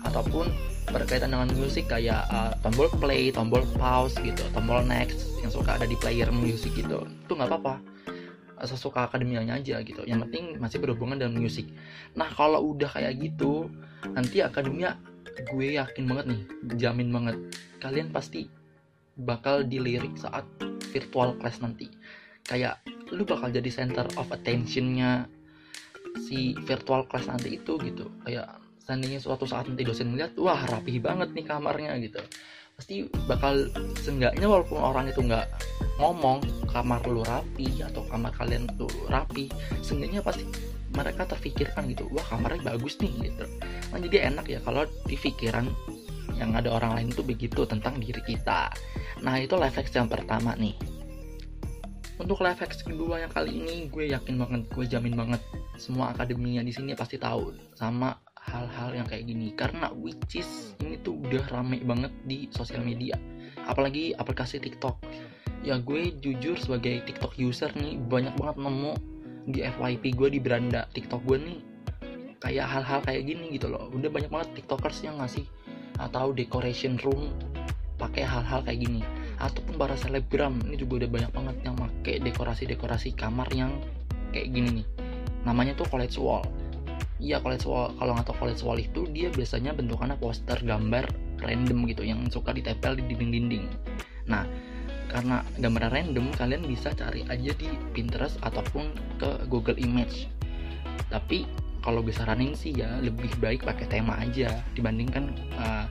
Ataupun 0.06 0.46
berkaitan 0.86 1.34
dengan 1.34 1.50
musik 1.58 1.90
kayak 1.90 2.30
uh, 2.30 2.54
tombol 2.62 2.86
play, 3.02 3.34
tombol 3.34 3.66
pause 3.74 4.14
gitu, 4.22 4.46
tombol 4.54 4.86
next 4.86 5.34
yang 5.42 5.50
suka 5.50 5.74
ada 5.74 5.84
di 5.84 5.98
player 5.98 6.30
musik 6.30 6.70
gitu. 6.78 7.02
Itu 7.26 7.34
nggak 7.34 7.50
apa-apa 7.50 7.95
sesuka 8.64 9.04
akademianya 9.04 9.60
aja 9.60 9.84
gitu. 9.84 10.06
Yang 10.08 10.28
penting 10.28 10.44
masih 10.56 10.78
berhubungan 10.80 11.20
dengan 11.20 11.36
musik 11.42 11.68
nah 12.16 12.30
kalau 12.32 12.72
udah 12.72 12.88
kayak 12.88 13.20
gitu 13.20 13.68
nanti 14.16 14.40
akademia 14.40 14.96
gue 15.52 15.76
yakin 15.76 16.08
banget 16.08 16.24
nih 16.32 16.40
jamin 16.80 17.12
banget 17.12 17.36
kalian 17.84 18.08
pasti 18.08 18.48
bakal 19.16 19.64
dilirik 19.64 20.16
saat 20.16 20.44
virtual 20.92 21.36
class 21.40 21.60
nanti. 21.60 21.88
Kayak 22.46 22.80
lu 23.12 23.24
bakal 23.24 23.52
jadi 23.52 23.68
center 23.68 24.06
of 24.20 24.28
attentionnya 24.32 25.28
si 26.24 26.56
virtual 26.64 27.04
class 27.08 27.28
nanti 27.28 27.56
itu 27.60 27.76
gitu. 27.80 28.08
Kayak 28.24 28.60
seandainya 28.86 29.18
suatu 29.18 29.48
saat 29.48 29.66
nanti 29.66 29.82
dosen 29.82 30.14
melihat 30.14 30.36
wah 30.38 30.62
rapih 30.68 31.02
banget 31.02 31.34
nih 31.34 31.44
kamarnya 31.44 31.98
gitu 31.98 32.22
pasti 32.76 33.08
bakal 33.24 33.72
seenggaknya 34.04 34.44
walaupun 34.44 34.76
orang 34.76 35.08
itu 35.08 35.24
nggak 35.24 35.48
ngomong 35.96 36.44
kamar 36.68 37.00
lu 37.08 37.24
rapi 37.24 37.80
atau 37.80 38.04
kamar 38.12 38.28
kalian 38.36 38.68
tuh 38.76 38.92
rapi 39.08 39.48
seenggaknya 39.80 40.20
pasti 40.20 40.44
mereka 40.92 41.24
terfikirkan 41.24 41.88
gitu 41.88 42.04
wah 42.12 42.24
kamarnya 42.28 42.76
bagus 42.76 43.00
nih 43.00 43.32
gitu. 43.32 43.44
Nah, 43.92 43.98
jadi 44.00 44.28
enak 44.32 44.46
ya 44.48 44.60
kalau 44.60 44.84
di 45.08 45.16
pikiran 45.16 45.68
yang 46.36 46.52
ada 46.52 46.68
orang 46.76 47.00
lain 47.00 47.08
itu 47.16 47.24
begitu 47.24 47.64
tentang 47.64 47.96
diri 47.96 48.20
kita. 48.20 48.68
Nah 49.24 49.40
itu 49.40 49.56
life 49.56 49.80
yang 49.80 50.08
pertama 50.08 50.52
nih. 50.56 50.76
Untuk 52.16 52.40
live 52.40 52.56
hacks 52.56 52.80
kedua 52.80 53.20
yang 53.24 53.32
kali 53.32 53.60
ini 53.60 53.76
gue 53.92 54.08
yakin 54.08 54.40
banget 54.40 54.62
gue 54.72 54.84
jamin 54.88 55.16
banget 55.16 55.40
semua 55.76 56.16
akademinya 56.16 56.64
di 56.64 56.72
sini 56.72 56.96
pasti 56.96 57.20
tahu 57.20 57.52
sama 57.76 58.16
hal-hal 58.46 58.94
yang 58.94 59.06
kayak 59.06 59.26
gini. 59.26 59.52
Karena 59.54 59.90
which 59.92 60.38
is 60.38 60.74
ini 60.82 60.98
tuh 61.02 61.18
udah 61.18 61.42
rame 61.50 61.82
banget 61.82 62.12
di 62.24 62.46
sosial 62.54 62.82
media. 62.82 63.18
Apalagi 63.66 64.14
aplikasi 64.14 64.62
TikTok. 64.62 65.02
Ya 65.66 65.82
gue 65.82 66.14
jujur 66.22 66.54
sebagai 66.58 67.02
TikTok 67.04 67.34
user 67.42 67.74
nih 67.74 67.98
banyak 67.98 68.38
banget 68.38 68.56
nemu 68.62 68.92
di 69.46 69.62
FYP 69.62 70.14
gue 70.14 70.28
di 70.38 70.40
beranda 70.42 70.86
TikTok 70.94 71.22
gue 71.26 71.38
nih 71.38 71.58
kayak 72.38 72.66
hal-hal 72.66 73.00
kayak 73.02 73.22
gini 73.26 73.58
gitu 73.58 73.66
loh. 73.70 73.90
Udah 73.90 74.10
banyak 74.10 74.30
banget 74.30 74.62
tiktokers 74.62 75.02
yang 75.02 75.18
ngasih 75.18 75.46
atau 75.96 76.30
decoration 76.30 77.00
room 77.02 77.32
pakai 77.96 78.22
hal-hal 78.22 78.62
kayak 78.62 78.78
gini. 78.86 79.02
Ataupun 79.42 79.76
para 79.76 79.98
selebgram 79.98 80.62
ini 80.70 80.78
juga 80.78 81.04
udah 81.04 81.10
banyak 81.10 81.32
banget 81.34 81.56
yang 81.66 81.74
pakai 81.76 82.22
dekorasi-dekorasi 82.22 83.18
kamar 83.18 83.48
yang 83.50 83.74
kayak 84.30 84.54
gini 84.54 84.82
nih. 84.82 84.86
Namanya 85.42 85.74
tuh 85.74 85.88
college 85.90 86.18
wall 86.20 86.46
iya 87.16 87.40
college 87.40 87.64
wall 87.64 87.96
kalau 87.96 88.12
nggak 88.12 88.26
tahu 88.28 88.36
college 88.44 88.62
wall 88.62 88.78
itu 88.78 89.08
dia 89.10 89.32
biasanya 89.32 89.72
bentukannya 89.72 90.16
poster 90.20 90.60
gambar 90.60 91.08
random 91.40 91.88
gitu 91.88 92.02
yang 92.04 92.20
suka 92.28 92.52
ditempel 92.52 92.96
di 92.96 93.02
dinding-dinding. 93.08 93.66
Nah 94.28 94.44
karena 95.06 95.40
gambar 95.56 95.92
random 95.94 96.28
kalian 96.34 96.66
bisa 96.66 96.92
cari 96.92 97.24
aja 97.30 97.52
di 97.56 97.68
Pinterest 97.94 98.36
ataupun 98.42 98.92
ke 99.16 99.48
Google 99.48 99.78
Image. 99.80 100.28
Tapi 101.08 101.46
kalau 101.80 102.02
bisa 102.02 102.26
running 102.26 102.58
sih 102.58 102.74
ya 102.74 102.98
lebih 102.98 103.30
baik 103.38 103.62
pakai 103.62 103.86
tema 103.86 104.18
aja 104.18 104.50
dibandingkan 104.74 105.30
uh, 105.56 105.86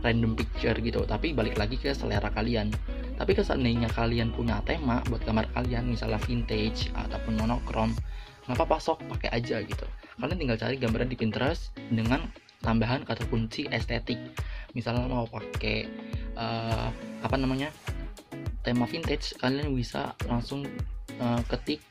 random 0.00 0.34
picture 0.34 0.74
gitu. 0.80 1.04
Tapi 1.04 1.36
balik 1.36 1.60
lagi 1.60 1.76
ke 1.76 1.92
selera 1.92 2.32
kalian. 2.32 2.72
Tapi 3.14 3.30
seandainya 3.36 3.86
kalian 3.92 4.34
punya 4.34 4.58
tema 4.66 5.04
buat 5.06 5.22
gambar 5.22 5.52
kalian 5.54 5.92
misalnya 5.94 6.18
vintage 6.24 6.90
ataupun 6.96 7.38
monokrom 7.38 7.94
nggak 8.44 8.56
apa-apa 8.60 9.00
pakai 9.16 9.30
aja 9.32 9.60
gitu. 9.64 9.86
Kalian 10.20 10.38
tinggal 10.38 10.58
cari 10.60 10.76
gambaran 10.76 11.08
di 11.08 11.16
Pinterest 11.16 11.74
dengan 11.90 12.24
tambahan 12.64 13.04
kata 13.04 13.28
kunci 13.28 13.68
estetik. 13.68 14.18
Misalnya 14.72 15.04
mau 15.08 15.28
pakai 15.28 15.88
uh, 16.36 16.88
apa 17.20 17.36
namanya 17.36 17.68
tema 18.64 18.88
vintage 18.88 19.36
kalian 19.36 19.76
bisa 19.76 20.16
langsung 20.24 20.64
uh, 21.20 21.40
ketik 21.46 21.84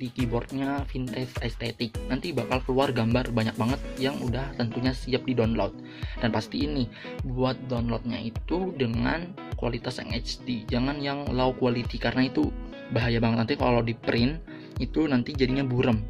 di 0.00 0.08
keyboardnya 0.08 0.88
vintage 0.88 1.34
estetik. 1.44 1.92
Nanti 2.08 2.32
bakal 2.32 2.64
keluar 2.64 2.94
gambar 2.94 3.34
banyak 3.34 3.56
banget 3.58 3.80
yang 4.00 4.16
udah 4.22 4.56
tentunya 4.56 4.96
siap 4.96 5.26
di 5.28 5.36
download 5.36 5.76
dan 6.24 6.32
pasti 6.32 6.64
ini 6.64 6.88
buat 7.26 7.58
downloadnya 7.68 8.16
itu 8.16 8.72
dengan 8.78 9.36
kualitas 9.60 10.00
yang 10.00 10.16
HD 10.16 10.64
jangan 10.64 10.96
yang 11.04 11.28
low 11.28 11.52
quality 11.52 12.00
karena 12.00 12.30
itu 12.30 12.48
bahaya 12.94 13.20
banget. 13.20 13.38
Nanti 13.44 13.54
kalau 13.60 13.84
di 13.84 13.92
print 13.92 14.40
itu 14.80 15.04
nanti 15.06 15.36
jadinya 15.36 15.62
burem. 15.62 16.00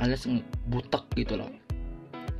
Alias 0.00 0.26
butek 0.66 1.04
gitu 1.14 1.38
loh. 1.38 1.52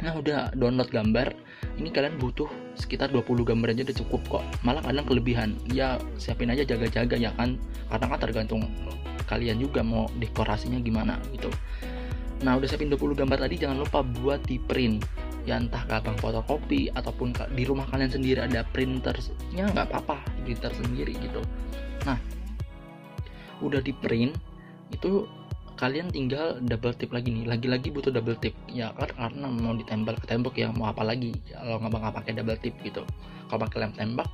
Nah 0.03 0.13
udah 0.19 0.51
download 0.59 0.91
gambar 0.91 1.31
ini 1.79 1.89
kalian 1.95 2.19
butuh 2.19 2.51
sekitar 2.75 3.15
20 3.15 3.47
gambar 3.47 3.71
aja 3.71 3.87
udah 3.87 3.97
cukup 4.03 4.21
kok. 4.27 4.45
Malah 4.67 4.83
kadang 4.83 5.07
kelebihan. 5.07 5.55
Ya 5.71 6.01
siapin 6.19 6.51
aja 6.51 6.67
jaga-jaga 6.67 7.15
ya 7.15 7.31
kan? 7.39 7.61
Karena 7.93 8.07
kan 8.11 8.19
tergantung 8.19 8.63
kalian 9.31 9.63
juga 9.63 9.81
mau 9.87 10.11
dekorasinya 10.19 10.83
gimana 10.83 11.21
gitu. 11.31 11.49
Nah 12.43 12.59
udah 12.59 12.67
siapin 12.67 12.91
20 12.91 13.15
gambar 13.15 13.47
tadi 13.47 13.55
jangan 13.61 13.79
lupa 13.81 14.03
buat 14.03 14.43
di 14.45 14.59
print. 14.59 15.07
Ya 15.45 15.61
entah 15.61 15.85
gampang 15.85 16.17
fotokopi 16.19 16.89
ataupun 16.97 17.37
di 17.53 17.69
rumah 17.69 17.85
kalian 17.93 18.09
sendiri 18.09 18.41
ada 18.41 18.65
printernya 18.73 19.69
nggak 19.77 19.93
apa-apa 19.93 20.25
printer 20.43 20.73
sendiri 20.73 21.15
gitu. 21.21 21.45
Nah 22.09 22.17
udah 23.61 23.81
di 23.81 23.93
print 23.95 24.35
itu 24.93 25.25
kalian 25.75 26.11
tinggal 26.11 26.59
double 26.63 26.95
tip 26.95 27.11
lagi 27.11 27.35
nih. 27.35 27.45
Lagi-lagi 27.51 27.91
butuh 27.91 28.15
double 28.15 28.39
tip. 28.39 28.55
Ya 28.71 28.95
kan? 28.95 29.11
Karena 29.15 29.47
mau 29.51 29.75
ditembak 29.75 30.23
ke 30.23 30.27
tembok 30.31 30.55
ya 30.59 30.71
mau 30.71 30.91
apa 30.91 31.03
lagi? 31.03 31.35
Kalau 31.51 31.83
nggak 31.83 31.91
nggak 31.91 32.15
pakai 32.15 32.33
double 32.37 32.59
tip 32.63 32.75
gitu. 32.83 33.03
Kalau 33.51 33.61
pakai 33.61 33.79
lem 33.87 33.93
tembak 33.95 34.29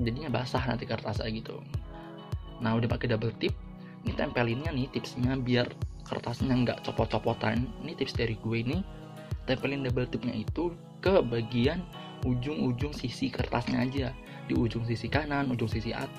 jadinya 0.00 0.30
basah 0.32 0.62
nanti 0.64 0.88
kertasnya 0.88 1.28
gitu. 1.30 1.60
Nah 2.60 2.76
udah 2.76 2.88
pakai 2.88 3.12
double 3.12 3.34
tip 3.36 3.52
ini 4.04 4.16
tempelinnya 4.16 4.72
nih 4.72 4.88
tipsnya 4.88 5.36
biar 5.36 5.68
kertasnya 6.08 6.56
nggak 6.56 6.88
copot-copotan. 6.88 7.68
Ini 7.84 7.92
tips 7.96 8.16
dari 8.16 8.34
gue 8.40 8.58
ini. 8.58 8.78
Tempelin 9.44 9.82
double 9.84 10.06
tipnya 10.08 10.36
itu 10.36 10.72
ke 11.00 11.20
bagian 11.24 11.82
ujung-ujung 12.24 12.92
sisi 12.96 13.28
kertasnya 13.28 13.84
aja. 13.84 14.08
Di 14.48 14.56
ujung 14.56 14.84
sisi 14.88 15.06
kanan 15.06 15.52
ujung 15.52 15.68
sisi 15.68 15.92
at 15.94 16.10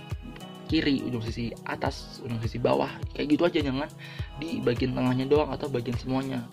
kiri 0.72 1.04
ujung 1.04 1.20
sisi 1.20 1.51
atas 1.68 2.24
ujung 2.24 2.40
sisi 2.40 2.56
bawah. 2.56 2.88
Kayak 3.12 3.28
gitu 3.36 3.44
aja 3.44 3.60
jangan 3.60 3.92
di 4.40 4.63
bagian 4.63 4.96
tengahnya 4.96 5.28
doang 5.28 5.51
atau 5.51 5.68
bagian 5.68 6.00
semuanya. 6.00 6.48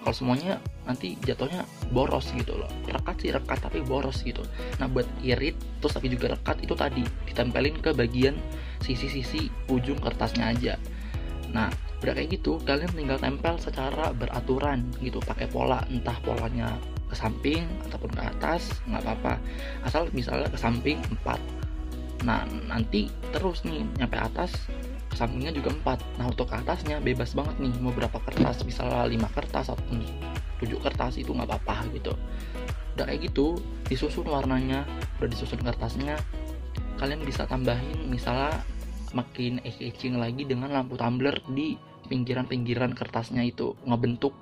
Kalau 0.00 0.14
semuanya 0.16 0.56
nanti 0.88 1.20
jatuhnya 1.20 1.68
boros 1.92 2.32
gitu 2.32 2.56
loh. 2.56 2.70
Rekat 2.88 3.20
sih 3.20 3.28
rekat 3.28 3.60
tapi 3.60 3.84
boros 3.84 4.24
gitu. 4.24 4.40
Nah 4.80 4.88
buat 4.88 5.04
irit 5.20 5.60
terus 5.84 5.92
tapi 5.92 6.08
juga 6.08 6.32
rekat 6.32 6.64
itu 6.64 6.72
tadi 6.72 7.04
ditempelin 7.28 7.76
ke 7.84 7.92
bagian 7.92 8.40
sisi-sisi 8.80 9.52
ujung 9.68 10.00
kertasnya 10.00 10.48
aja. 10.48 10.80
Nah 11.52 11.68
udah 12.00 12.14
kayak 12.16 12.40
gitu 12.40 12.56
kalian 12.64 12.88
tinggal 12.96 13.20
tempel 13.20 13.60
secara 13.60 14.16
beraturan 14.16 14.86
gitu 15.02 15.20
pakai 15.20 15.50
pola 15.50 15.84
entah 15.92 16.16
polanya 16.24 16.78
ke 17.10 17.16
samping 17.18 17.66
ataupun 17.90 18.16
ke 18.16 18.22
atas 18.22 18.80
nggak 18.88 19.04
apa-apa. 19.04 19.34
Asal 19.84 20.08
misalnya 20.16 20.48
ke 20.48 20.56
samping 20.56 20.96
4 21.26 21.67
nah 22.26 22.42
nanti 22.66 23.06
terus 23.30 23.62
nih 23.62 23.86
nyampe 23.98 24.18
atas 24.18 24.50
sampingnya 25.14 25.50
juga 25.54 25.74
4 25.74 26.18
nah 26.18 26.26
untuk 26.30 26.50
ke 26.50 26.58
atasnya 26.58 27.02
bebas 27.02 27.34
banget 27.34 27.58
nih 27.58 27.72
mau 27.82 27.94
berapa 27.94 28.18
kertas. 28.22 28.62
Misalnya 28.62 29.06
5 29.06 29.36
kertas 29.36 29.66
ataupun 29.74 30.02
7 30.62 30.84
kertas 30.84 31.18
itu 31.18 31.30
nggak 31.34 31.48
apa-apa 31.48 31.86
gitu. 31.94 32.14
Udah 32.98 33.04
kayak 33.06 33.30
gitu 33.30 33.58
disusun 33.86 34.26
warnanya 34.26 34.82
udah 35.18 35.28
disusun 35.30 35.62
kertasnya 35.62 36.18
kalian 36.98 37.22
bisa 37.22 37.46
tambahin 37.46 38.10
misalnya 38.10 38.58
makin 39.14 39.62
etching 39.64 40.18
lagi 40.18 40.44
dengan 40.44 40.74
lampu 40.74 40.98
tumbler 40.98 41.38
di 41.54 41.78
pinggiran-pinggiran 42.10 42.92
kertasnya 42.92 43.44
itu 43.46 43.76
ngebentuk 43.86 44.34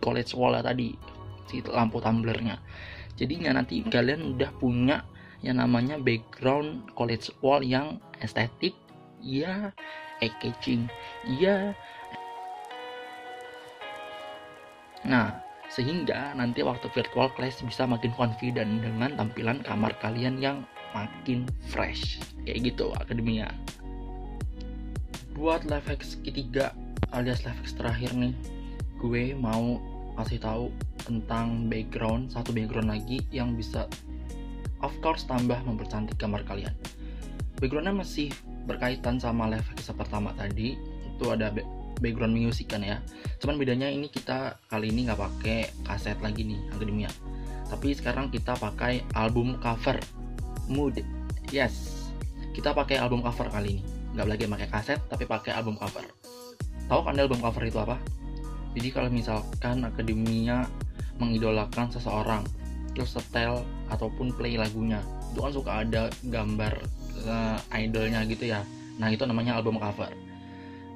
college 0.00 0.32
wall 0.38 0.56
tadi 0.62 0.94
si 1.50 1.60
lampu 1.66 1.98
tumblernya. 1.98 2.62
Jadinya 3.18 3.58
nanti 3.58 3.82
kalian 3.84 4.38
udah 4.38 4.50
punya 4.56 5.04
yang 5.40 5.60
namanya 5.60 5.96
background 5.96 6.84
college 6.96 7.32
wall 7.40 7.64
yang 7.64 8.00
estetik 8.20 8.76
ya 9.20 9.72
etching 10.20 10.88
ya 11.24 11.72
nah 15.00 15.40
sehingga 15.70 16.34
nanti 16.34 16.66
waktu 16.66 16.90
virtual 16.90 17.30
class 17.38 17.62
bisa 17.62 17.86
makin 17.86 18.10
confident 18.18 18.82
dengan 18.82 19.14
tampilan 19.14 19.62
kamar 19.62 19.94
kalian 20.02 20.42
yang 20.42 20.66
makin 20.90 21.46
fresh. 21.70 22.18
Kayak 22.42 22.74
gitu 22.74 22.90
akademia. 22.98 23.54
Buat 25.38 25.70
live 25.70 25.86
hacks 25.86 26.18
ketiga 26.26 26.74
alias 27.14 27.46
live 27.46 27.58
hacks 27.58 27.74
terakhir 27.74 28.10
nih 28.14 28.34
gue 29.00 29.32
mau 29.38 29.80
kasih 30.20 30.42
tahu 30.42 30.68
tentang 31.00 31.70
background 31.72 32.28
satu 32.28 32.52
background 32.52 32.92
lagi 32.92 33.24
yang 33.32 33.56
bisa 33.56 33.88
of 34.80 34.92
course 35.04 35.24
tambah 35.28 35.56
mempercantik 35.64 36.16
gambar 36.16 36.44
kalian. 36.48 36.74
Backgroundnya 37.60 37.92
masih 37.92 38.32
berkaitan 38.64 39.20
sama 39.20 39.48
live 39.48 39.66
hacks 39.68 39.92
pertama 39.92 40.32
tadi. 40.36 40.76
Itu 41.16 41.32
ada 41.32 41.52
background 42.00 42.32
music 42.32 42.72
kan 42.72 42.80
ya. 42.80 43.00
Cuman 43.40 43.60
bedanya 43.60 43.92
ini 43.92 44.08
kita 44.08 44.56
kali 44.72 44.88
ini 44.88 45.08
nggak 45.08 45.20
pakai 45.20 45.68
kaset 45.84 46.16
lagi 46.24 46.48
nih 46.48 46.60
akademia 46.72 47.12
tapi 47.70 47.94
sekarang 47.94 48.34
kita 48.34 48.58
pakai 48.58 49.06
album 49.14 49.54
cover. 49.62 49.96
Mood. 50.66 51.06
Yes. 51.54 52.06
Kita 52.50 52.74
pakai 52.74 52.98
album 52.98 53.22
cover 53.22 53.46
kali 53.46 53.78
ini. 53.78 53.82
Nggak 54.18 54.26
lagi 54.26 54.44
pakai 54.50 54.68
kaset 54.68 55.00
tapi 55.06 55.24
pakai 55.24 55.54
album 55.54 55.78
cover. 55.78 56.02
Tahu 56.90 57.00
kan 57.06 57.14
album 57.14 57.38
cover 57.38 57.62
itu 57.62 57.78
apa? 57.78 57.94
Jadi 58.74 58.88
kalau 58.90 59.10
misalkan 59.10 59.86
akademinya 59.86 60.66
mengidolakan 61.22 61.94
seseorang 61.94 62.42
terus 62.90 63.14
setel 63.14 63.62
ataupun 63.90 64.32
play 64.34 64.56
lagunya. 64.56 65.02
Itu 65.34 65.42
kan 65.42 65.52
suka 65.52 65.72
ada 65.84 66.08
gambar 66.26 66.72
uh, 67.26 67.58
idolnya 67.74 68.24
gitu 68.26 68.48
ya. 68.50 68.64
Nah 68.96 69.10
itu 69.12 69.26
namanya 69.26 69.58
album 69.58 69.76
cover. 69.76 70.10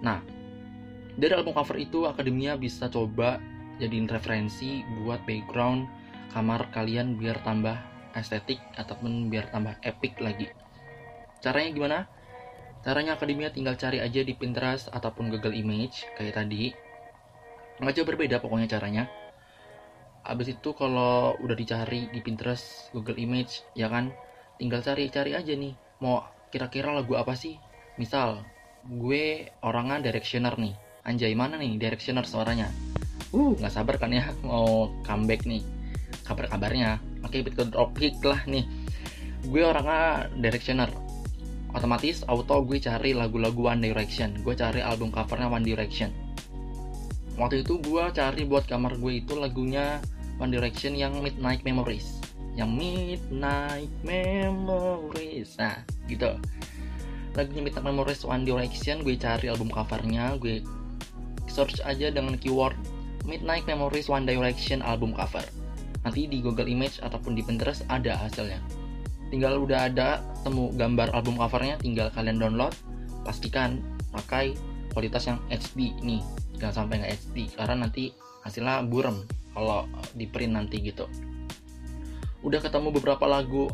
Nah 0.01 0.23
dari 1.15 1.33
album 1.35 1.55
cover 1.55 1.79
itu 1.79 2.07
akademinya 2.11 2.59
bisa 2.59 2.91
coba 2.91 3.39
jadiin 3.79 4.07
referensi 4.07 4.83
buat 5.03 5.23
background 5.27 5.87
kamar 6.35 6.71
kalian 6.75 7.15
biar 7.19 7.39
tambah 7.47 7.79
estetik 8.15 8.59
ataupun 8.79 9.31
biar 9.31 9.51
tambah 9.51 9.75
epic 9.83 10.19
lagi. 10.23 10.51
Caranya 11.43 11.71
gimana? 11.71 11.99
Caranya 12.85 13.17
akademia 13.17 13.49
tinggal 13.49 13.79
cari 13.81 13.99
aja 14.03 14.21
di 14.21 14.35
Pinterest 14.37 14.93
ataupun 14.93 15.33
Google 15.33 15.57
Image 15.57 16.05
kayak 16.19 16.37
tadi. 16.37 16.75
Nggak 17.81 17.95
jauh 17.97 18.07
berbeda 18.07 18.37
pokoknya 18.39 18.69
caranya. 18.71 19.09
Abis 20.25 20.57
itu 20.57 20.73
kalau 20.73 21.37
udah 21.37 21.53
dicari 21.53 22.09
di 22.09 22.25
Pinterest, 22.25 22.89
Google 22.97 23.21
Image, 23.21 23.61
ya 23.77 23.93
kan, 23.93 24.09
tinggal 24.57 24.81
cari-cari 24.81 25.37
aja 25.37 25.53
nih. 25.53 25.77
Mau 26.01 26.25
kira-kira 26.49 26.97
lagu 26.97 27.13
apa 27.21 27.37
sih? 27.37 27.61
Misal, 28.01 28.41
gue 28.89 29.53
orangnya 29.61 30.01
directioner 30.01 30.57
nih. 30.57 30.75
Anjay 31.05 31.37
mana 31.37 31.61
nih 31.61 31.77
directioner 31.77 32.25
suaranya? 32.25 32.73
Uh 33.35 33.53
nggak 33.59 33.73
sabar 33.73 34.01
kan 34.01 34.09
ya 34.15 34.33
mau 34.49 34.89
comeback 35.05 35.45
nih. 35.45 35.61
Kabar 36.25 36.49
kabarnya 36.49 36.97
oke 37.21 37.45
betul 37.45 37.69
topik 37.69 38.21
lah 38.25 38.41
nih. 38.49 38.65
Gue 39.45 39.61
orangnya 39.61 40.33
directioner. 40.41 40.89
Otomatis 41.75 42.23
auto 42.31 42.63
gue 42.65 42.79
cari 42.81 43.13
lagu-lagu 43.13 43.69
One 43.69 43.83
Direction. 43.83 44.41
Gue 44.41 44.57
cari 44.57 44.81
album 44.81 45.11
covernya 45.11 45.51
One 45.51 45.67
Direction. 45.67 46.09
Waktu 47.35 47.67
itu 47.67 47.83
gue 47.83 48.05
cari 48.15 48.47
buat 48.47 48.65
kamar 48.65 48.97
gue 49.03 49.21
itu 49.27 49.35
lagunya 49.35 49.99
One 50.39 50.51
Direction 50.51 50.99
yang 50.99 51.19
Midnight 51.23 51.63
Memories. 51.63 52.23
Yang 52.55 52.71
Midnight 52.75 53.93
Memories. 54.03 55.59
Nah 55.59 55.83
gitu. 56.07 56.39
Lagunya 57.35 57.63
Midnight 57.67 57.87
Memories 57.87 58.23
One 58.23 58.47
Direction 58.47 59.03
gue 59.03 59.19
cari 59.19 59.51
album 59.51 59.71
covernya 59.71 60.39
gue 60.39 60.63
search 61.51 61.83
aja 61.87 62.11
dengan 62.11 62.39
keyword 62.39 62.75
Midnight 63.27 63.65
Memories 63.65 64.11
One 64.11 64.27
Direction 64.27 64.85
album 64.85 65.15
cover. 65.17 65.43
Nanti 66.05 66.29
di 66.29 66.45
Google 66.45 66.69
Image 66.69 67.01
ataupun 67.01 67.33
di 67.33 67.43
Pinterest 67.43 67.83
ada 67.89 68.15
hasilnya. 68.15 68.61
Tinggal 69.33 69.57
udah 69.57 69.89
ada 69.89 70.21
temu 70.45 70.71
gambar 70.77 71.11
album 71.17 71.41
covernya 71.41 71.81
tinggal 71.81 72.13
kalian 72.13 72.39
download 72.39 72.77
pastikan 73.25 73.81
pakai 74.13 74.53
kualitas 74.93 75.27
yang 75.27 75.41
HD 75.49 75.97
nih. 76.05 76.23
Jangan 76.61 76.87
sampai 76.87 77.03
nggak 77.03 77.13
HD 77.19 77.37
karena 77.57 77.89
nanti 77.89 78.15
hasilnya 78.45 78.85
burem 78.87 79.25
kalau 79.55 79.87
di 80.13 80.27
print 80.27 80.53
nanti 80.59 80.83
gitu. 80.83 81.07
Udah 82.45 82.61
ketemu 82.61 82.93
beberapa 82.93 83.25
lagu 83.25 83.71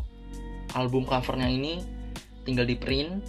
album 0.77 1.03
covernya 1.03 1.49
ini 1.49 1.81
tinggal 2.47 2.69
di 2.69 2.77
print. 2.77 3.25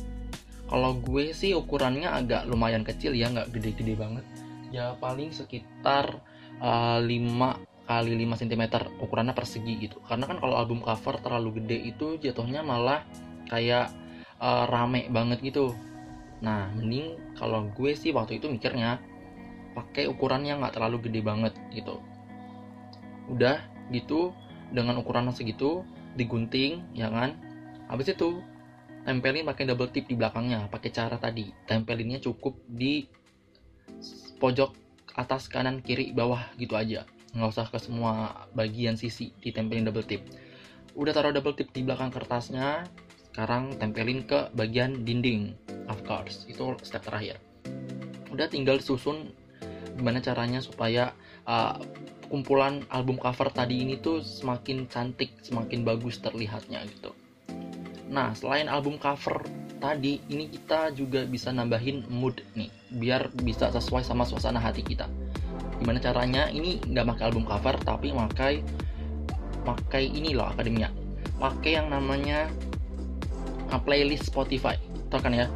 Kalau 0.68 0.97
gue 0.97 1.37
sih 1.37 1.52
ukurannya 1.52 2.09
agak 2.09 2.49
lumayan 2.49 2.85
kecil 2.87 3.12
ya 3.12 3.28
nggak 3.28 3.50
gede-gede 3.52 3.97
banget. 3.99 4.25
Ya 4.73 4.97
paling 4.97 5.32
sekitar 5.35 6.23
uh, 6.62 7.00
5 7.00 7.09
kali 7.82 8.12
5 8.25 8.40
cm 8.47 8.62
ukurannya 9.02 9.35
persegi 9.37 9.75
gitu. 9.85 10.00
Karena 10.06 10.25
kan 10.28 10.38
kalau 10.40 10.56
album 10.56 10.80
cover 10.80 11.18
terlalu 11.21 11.61
gede 11.61 11.92
itu 11.92 12.16
jatuhnya 12.16 12.64
malah 12.64 13.04
kayak 13.52 13.92
uh, 14.40 14.64
rame 14.64 15.12
banget 15.12 15.44
gitu. 15.44 15.76
Nah 16.40 16.73
mending 16.73 17.37
kalau 17.37 17.68
gue 17.68 17.92
sih 17.92 18.16
waktu 18.16 18.40
itu 18.40 18.49
mikirnya 18.49 18.97
pakai 19.76 20.09
ukuran 20.09 20.44
yang 20.44 20.61
nggak 20.64 20.76
terlalu 20.76 21.09
gede 21.09 21.21
banget 21.25 21.54
gitu 21.73 22.00
udah 23.31 23.61
gitu 23.93 24.33
dengan 24.73 24.99
ukuran 24.99 25.31
segitu 25.31 25.85
digunting 26.17 26.83
ya 26.97 27.12
kan? 27.12 27.37
Habis 27.87 28.17
itu 28.17 28.41
tempelin 29.02 29.45
pakai 29.45 29.67
double 29.67 29.91
tip 29.91 30.07
di 30.09 30.14
belakangnya 30.17 30.71
pakai 30.73 30.91
cara 30.91 31.17
tadi. 31.21 31.50
Tempelinnya 31.69 32.23
cukup 32.23 32.57
di 32.67 33.07
pojok 34.41 34.75
atas 35.12 35.47
kanan 35.47 35.85
kiri 35.85 36.17
bawah 36.17 36.41
gitu 36.57 36.75
aja. 36.75 37.05
Nggak 37.37 37.50
usah 37.52 37.67
ke 37.69 37.79
semua 37.81 38.45
bagian 38.57 38.97
sisi 38.97 39.33
ditempelin 39.41 39.88
double 39.88 40.05
tip. 40.05 40.25
Udah 40.97 41.12
taruh 41.17 41.33
double 41.33 41.57
tip 41.57 41.73
di 41.73 41.85
belakang 41.85 42.12
kertasnya 42.12 42.85
sekarang 43.33 43.81
tempelin 43.81 44.29
ke 44.29 44.52
bagian 44.52 45.05
dinding 45.09 45.57
of 45.88 46.00
course. 46.05 46.45
Itu 46.49 46.76
step 46.85 47.05
terakhir. 47.05 47.41
Udah 48.33 48.49
tinggal 48.49 48.81
susun 48.81 49.33
gimana 49.97 50.25
caranya 50.25 50.61
supaya 50.64 51.12
uh, 51.45 51.76
kumpulan 52.32 52.80
album 52.88 53.20
cover 53.20 53.52
tadi 53.52 53.84
ini 53.84 54.00
tuh 54.00 54.24
semakin 54.24 54.88
cantik 54.88 55.36
semakin 55.44 55.84
bagus 55.84 56.16
terlihatnya 56.16 56.80
gitu. 56.88 57.12
Nah 58.08 58.32
selain 58.32 58.72
album 58.72 58.96
cover 58.96 59.44
tadi 59.76 60.16
ini 60.32 60.48
kita 60.48 60.96
juga 60.96 61.28
bisa 61.28 61.52
nambahin 61.52 62.08
mood 62.08 62.40
nih 62.56 62.72
biar 62.96 63.28
bisa 63.44 63.68
sesuai 63.68 64.00
sama 64.00 64.24
suasana 64.24 64.56
hati 64.56 64.80
kita. 64.80 65.04
Gimana 65.76 66.00
caranya? 66.00 66.48
Ini 66.48 66.80
nggak 66.88 67.04
pakai 67.12 67.24
album 67.28 67.44
cover 67.44 67.76
tapi 67.84 68.08
pakai 68.16 68.64
pakai 69.68 70.08
ini 70.08 70.32
loh 70.32 70.48
akademia. 70.48 70.88
Pakai 71.36 71.84
yang 71.84 71.92
namanya 71.92 72.49
uh, 73.68 73.80
playlist 73.84 74.32
Spotify. 74.32 74.80
Tau 75.12 75.21
kan 75.21 75.36
ya? 75.36 75.52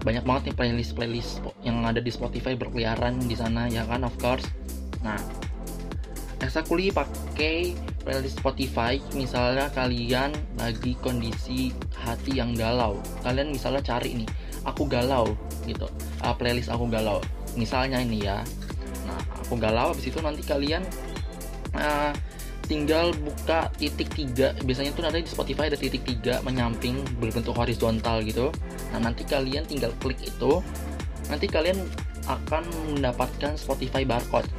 Banyak 0.00 0.24
banget 0.24 0.42
nih 0.48 0.56
playlist 0.56 0.96
playlist 0.96 1.44
yang 1.60 1.84
ada 1.84 2.00
di 2.00 2.08
Spotify 2.08 2.56
berkeliaran 2.56 3.20
di 3.20 3.36
sana 3.36 3.68
ya 3.68 3.84
kan? 3.84 4.00
Of 4.00 4.16
course. 4.16 4.48
Nah 5.04 5.20
exactly 6.40 6.92
pakai 6.92 7.72
playlist 8.02 8.38
Spotify. 8.38 9.00
Misalnya 9.12 9.72
kalian 9.74 10.30
lagi 10.60 10.94
kondisi 11.02 11.74
hati 11.96 12.38
yang 12.38 12.54
galau. 12.54 13.00
Kalian 13.26 13.50
misalnya 13.50 13.82
cari 13.82 14.24
nih 14.24 14.28
aku 14.62 14.86
galau 14.86 15.34
gitu. 15.66 15.90
Uh, 16.22 16.34
playlist 16.34 16.70
aku 16.70 16.86
galau. 16.86 17.18
Misalnya 17.58 18.02
ini 18.02 18.22
ya. 18.24 18.42
Aku 19.46 19.54
galau 19.58 19.94
habis 19.94 20.10
itu 20.10 20.18
nanti 20.18 20.42
kalian 20.42 20.82
uh, 21.78 22.10
tinggal 22.66 23.14
buka 23.14 23.70
titik 23.78 24.10
tiga. 24.10 24.50
Biasanya 24.66 24.90
tuh 24.90 25.06
ada 25.06 25.22
di 25.22 25.30
Spotify 25.30 25.70
ada 25.70 25.78
titik 25.78 26.02
tiga 26.02 26.42
menyamping 26.42 26.98
berbentuk 27.22 27.54
horizontal 27.54 28.26
gitu. 28.26 28.50
Nah 28.90 29.06
nanti 29.06 29.22
kalian 29.22 29.62
tinggal 29.66 29.94
klik 30.02 30.18
itu. 30.18 30.62
Nanti 31.30 31.46
kalian 31.46 31.78
akan 32.26 32.66
mendapatkan 32.90 33.54
Spotify 33.54 34.02
barcode 34.02 34.50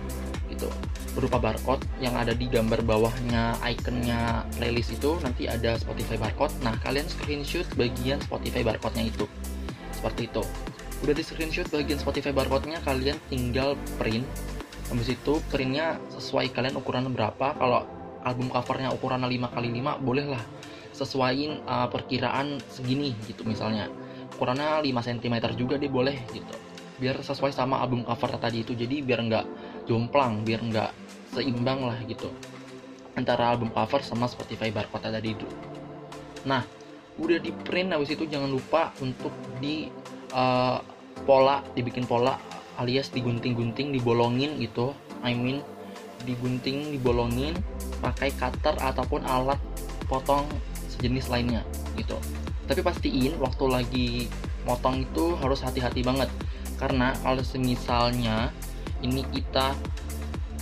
berupa 1.17 1.41
barcode 1.41 1.81
yang 1.97 2.13
ada 2.13 2.37
di 2.37 2.45
gambar 2.45 2.85
bawahnya 2.85 3.57
ikonnya 3.65 4.45
playlist 4.53 4.93
itu 4.93 5.17
nanti 5.25 5.49
ada 5.49 5.73
Spotify 5.81 6.21
barcode. 6.21 6.53
Nah 6.61 6.77
kalian 6.85 7.09
screenshot 7.09 7.65
bagian 7.73 8.21
Spotify 8.21 8.61
barcode-nya 8.61 9.09
itu. 9.09 9.25
Seperti 9.89 10.29
itu. 10.29 10.45
Udah 11.01 11.13
di 11.17 11.25
screenshot 11.25 11.65
bagian 11.73 11.97
Spotify 11.97 12.29
barcode-nya 12.29 12.77
kalian 12.85 13.17
tinggal 13.33 13.73
print. 13.97 14.29
Habis 14.93 15.17
itu 15.17 15.41
printnya 15.49 15.97
sesuai 16.13 16.53
kalian 16.53 16.77
ukuran 16.77 17.09
berapa. 17.09 17.57
Kalau 17.57 17.89
album 18.21 18.53
covernya 18.53 18.93
ukuran 18.93 19.25
5 19.25 19.55
kali 19.57 19.73
5 19.73 20.05
bolehlah 20.05 20.43
sesuaiin 20.93 21.65
uh, 21.65 21.89
perkiraan 21.89 22.61
segini 22.69 23.17
gitu 23.25 23.41
misalnya. 23.41 23.89
Ukurannya 24.37 24.85
5 24.85 25.07
cm 25.09 25.35
juga 25.57 25.81
deh 25.81 25.89
boleh 25.89 26.13
gitu. 26.29 26.53
Biar 27.01 27.17
sesuai 27.25 27.53
sama 27.53 27.81
album 27.81 28.05
cover 28.05 28.37
tadi 28.37 28.61
itu. 28.61 28.77
Jadi 28.77 29.01
biar 29.01 29.25
nggak 29.25 29.45
jomplang 29.87 30.43
biar 30.43 30.61
nggak 30.61 30.91
seimbang 31.37 31.85
lah 31.85 32.01
gitu. 32.09 32.33
Antara 33.13 33.53
album 33.53 33.69
cover 33.69 34.01
sama 34.01 34.25
Spotify 34.25 34.73
barcode 34.73 35.09
tadi 35.13 35.37
itu 35.37 35.47
nah 36.47 36.63
udah 37.17 37.41
di 37.41 37.51
print 37.51 37.91
habis 37.91 38.13
itu 38.13 38.29
jangan 38.29 38.47
lupa 38.47 38.93
untuk 39.01 39.33
di 39.57 39.89
uh, 40.31 40.79
pola 41.25 41.65
dibikin 41.73 42.05
pola 42.05 42.37
alias 42.77 43.09
digunting-gunting 43.09 43.89
dibolongin 43.89 44.61
gitu. 44.61 44.93
I 45.25 45.33
mean 45.33 45.65
digunting 46.29 46.93
dibolongin 46.93 47.57
pakai 47.99 48.29
cutter 48.37 48.77
ataupun 48.77 49.25
alat 49.25 49.57
potong 50.05 50.45
sejenis 50.93 51.27
lainnya 51.33 51.65
gitu. 51.97 52.21
Tapi 52.69 52.85
pastiin 52.85 53.41
waktu 53.41 53.65
lagi 53.65 54.09
motong 54.69 55.09
itu 55.09 55.33
harus 55.41 55.65
hati-hati 55.65 56.05
banget. 56.05 56.29
Karena 56.77 57.17
kalau 57.25 57.41
semisalnya 57.41 58.53
ini 59.01 59.25
kita 59.33 59.73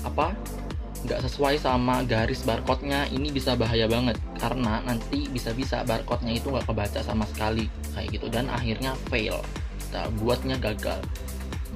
apa 0.07 0.31
nggak 1.05 1.21
sesuai 1.21 1.61
sama 1.61 2.01
garis 2.03 2.41
barcode-nya 2.41 3.05
ini 3.13 3.29
bisa 3.29 3.53
bahaya 3.53 3.85
banget. 3.85 4.17
Karena 4.41 4.81
nanti 4.81 5.29
bisa-bisa 5.29 5.85
barcode-nya 5.85 6.41
itu 6.41 6.49
nggak 6.49 6.65
kebaca 6.65 6.99
sama 7.05 7.23
sekali. 7.29 7.69
Kayak 7.93 8.19
gitu. 8.19 8.27
Dan 8.33 8.49
akhirnya 8.49 8.97
fail. 9.07 9.37
Kita 9.79 10.09
buatnya 10.17 10.57
gagal. 10.57 10.99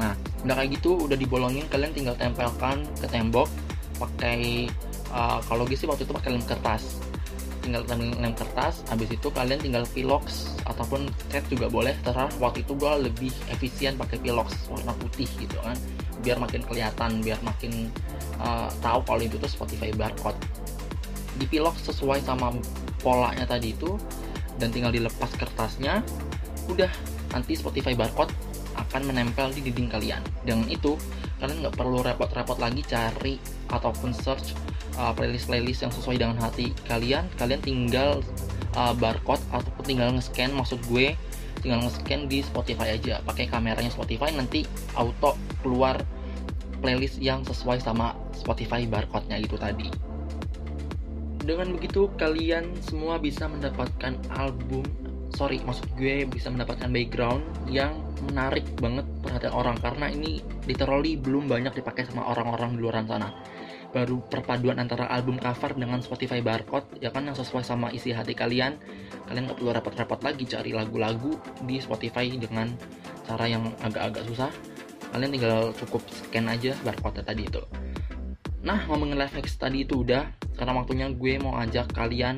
Nah 0.02 0.18
udah 0.44 0.56
kayak 0.58 0.82
gitu. 0.82 0.98
Udah 1.06 1.15
dibolongin 1.15 1.70
kalian 1.70 1.94
tinggal 1.94 2.18
tempelkan 2.18 2.84
ke 2.98 3.08
tembok. 3.08 3.48
Pakai 4.02 4.68
uh, 5.13 5.39
kalau 5.46 5.70
gitu 5.70 5.86
sih 5.86 5.88
waktu 5.88 6.10
itu 6.10 6.13
pakai 6.18 6.34
lem 6.34 6.44
kertas. 6.44 6.98
Tinggal 7.62 7.86
lem 7.94 8.34
kertas. 8.34 8.82
Habis 8.89 9.13
itu 9.13 9.30
kalian 9.30 9.62
tinggal 9.62 9.86
pilox 9.94 10.58
ataupun 10.65 11.06
cat 11.30 11.46
juga 11.48 11.70
boleh. 11.70 11.94
Terserah 12.02 12.34
waktu 12.42 12.65
itu 12.65 12.74
gue 12.74 12.94
lebih 13.06 13.32
efisien 13.54 13.94
pakai 13.94 14.18
pilox 14.18 14.58
warna 14.74 14.92
putih 14.98 15.30
gitu 15.38 15.56
kan 15.62 15.78
biar 16.19 16.38
makin 16.38 16.62
kelihatan 16.63 17.23
biar 17.23 17.39
makin 17.41 17.88
uh, 18.39 18.67
tahu 18.84 18.99
kalau 19.08 19.21
itu 19.23 19.36
tuh 19.39 19.49
Spotify 19.49 19.91
barcode. 19.95 20.38
Di 21.39 21.47
pilox 21.47 21.88
sesuai 21.88 22.23
sama 22.23 22.51
polanya 22.99 23.47
tadi 23.47 23.71
itu 23.71 23.95
dan 24.60 24.75
tinggal 24.75 24.91
dilepas 24.91 25.32
kertasnya 25.39 26.03
udah 26.67 26.91
nanti 27.32 27.55
Spotify 27.55 27.95
barcode 27.95 28.32
akan 28.75 29.01
menempel 29.08 29.51
di 29.55 29.63
dinding 29.63 29.89
kalian. 29.91 30.21
Dengan 30.43 30.67
itu 30.67 30.99
kalian 31.39 31.63
nggak 31.63 31.75
perlu 31.79 32.03
repot-repot 32.03 32.60
lagi 32.60 32.84
cari 32.84 33.39
ataupun 33.71 34.12
search 34.12 34.55
uh, 34.99 35.15
playlist-playlist 35.15 35.88
yang 35.88 35.93
sesuai 35.95 36.19
dengan 36.19 36.38
hati 36.39 36.75
kalian. 36.88 37.27
Kalian 37.39 37.62
tinggal 37.63 38.19
uh, 38.75 38.91
barcode 38.95 39.41
ataupun 39.55 39.84
tinggal 39.88 40.12
nge-scan 40.15 40.51
maksud 40.51 40.79
gue 40.91 41.15
tinggal 41.60 41.84
nge-scan 41.86 42.28
di 42.28 42.39
Spotify 42.43 42.95
aja. 42.95 43.19
Pakai 43.24 43.48
kameranya 43.48 43.91
Spotify 43.91 44.32
nanti 44.34 44.63
auto 44.95 45.36
keluar 45.62 46.00
playlist 46.80 47.19
yang 47.19 47.43
sesuai 47.43 47.84
sama 47.84 48.15
Spotify 48.32 48.88
barcode-nya 48.88 49.38
itu 49.39 49.60
tadi. 49.60 49.91
Dengan 51.43 51.76
begitu 51.76 52.12
kalian 52.15 52.72
semua 52.84 53.17
bisa 53.17 53.50
mendapatkan 53.50 54.15
album 54.38 54.86
sorry 55.30 55.62
maksud 55.62 55.86
gue 55.93 56.26
bisa 56.26 56.50
mendapatkan 56.50 56.89
background 56.89 57.45
yang 57.69 58.02
menarik 58.28 58.65
banget 58.80 59.06
perhatian 59.22 59.54
orang. 59.54 59.76
Karena 59.80 60.08
ini 60.08 60.39
literally 60.65 61.19
belum 61.19 61.52
banyak 61.52 61.76
dipakai 61.76 62.08
sama 62.08 62.28
orang-orang 62.32 62.76
di 62.76 62.80
luar 62.80 63.04
sana 63.04 63.30
baru 63.89 64.21
perpaduan 64.30 64.78
antara 64.78 65.10
album 65.10 65.41
cover 65.41 65.73
dengan 65.73 65.97
Spotify 66.02 66.45
barcode 66.45 67.02
ya 67.02 67.10
kan 67.10 67.25
yang 67.25 67.34
sesuai 67.34 67.65
sama 67.65 67.89
isi 67.89 68.13
hati 68.13 68.38
kalian. 68.38 68.78
Kalian 69.25 69.49
nggak 69.49 69.58
perlu 69.62 69.71
repot-repot 69.73 70.19
lagi 70.25 70.43
cari 70.45 70.71
lagu-lagu 70.73 71.38
di 71.65 71.82
Spotify 71.82 72.30
dengan 72.34 72.69
cara 73.25 73.45
yang 73.49 73.65
agak-agak 73.82 74.23
susah. 74.30 74.52
Kalian 75.10 75.32
tinggal 75.34 75.73
cukup 75.73 76.02
scan 76.10 76.45
aja 76.49 76.78
barcode 76.86 77.21
tadi 77.25 77.49
itu. 77.49 77.62
Nah 78.62 78.86
ngomongin 78.86 79.17
live 79.17 79.34
hacks 79.34 79.58
tadi 79.58 79.88
itu 79.88 80.06
udah 80.06 80.30
sekarang 80.54 80.75
waktunya 80.75 81.08
gue 81.10 81.39
mau 81.39 81.56
ajak 81.56 81.95
kalian 81.95 82.36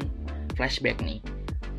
flashback 0.53 1.01
nih 1.01 1.19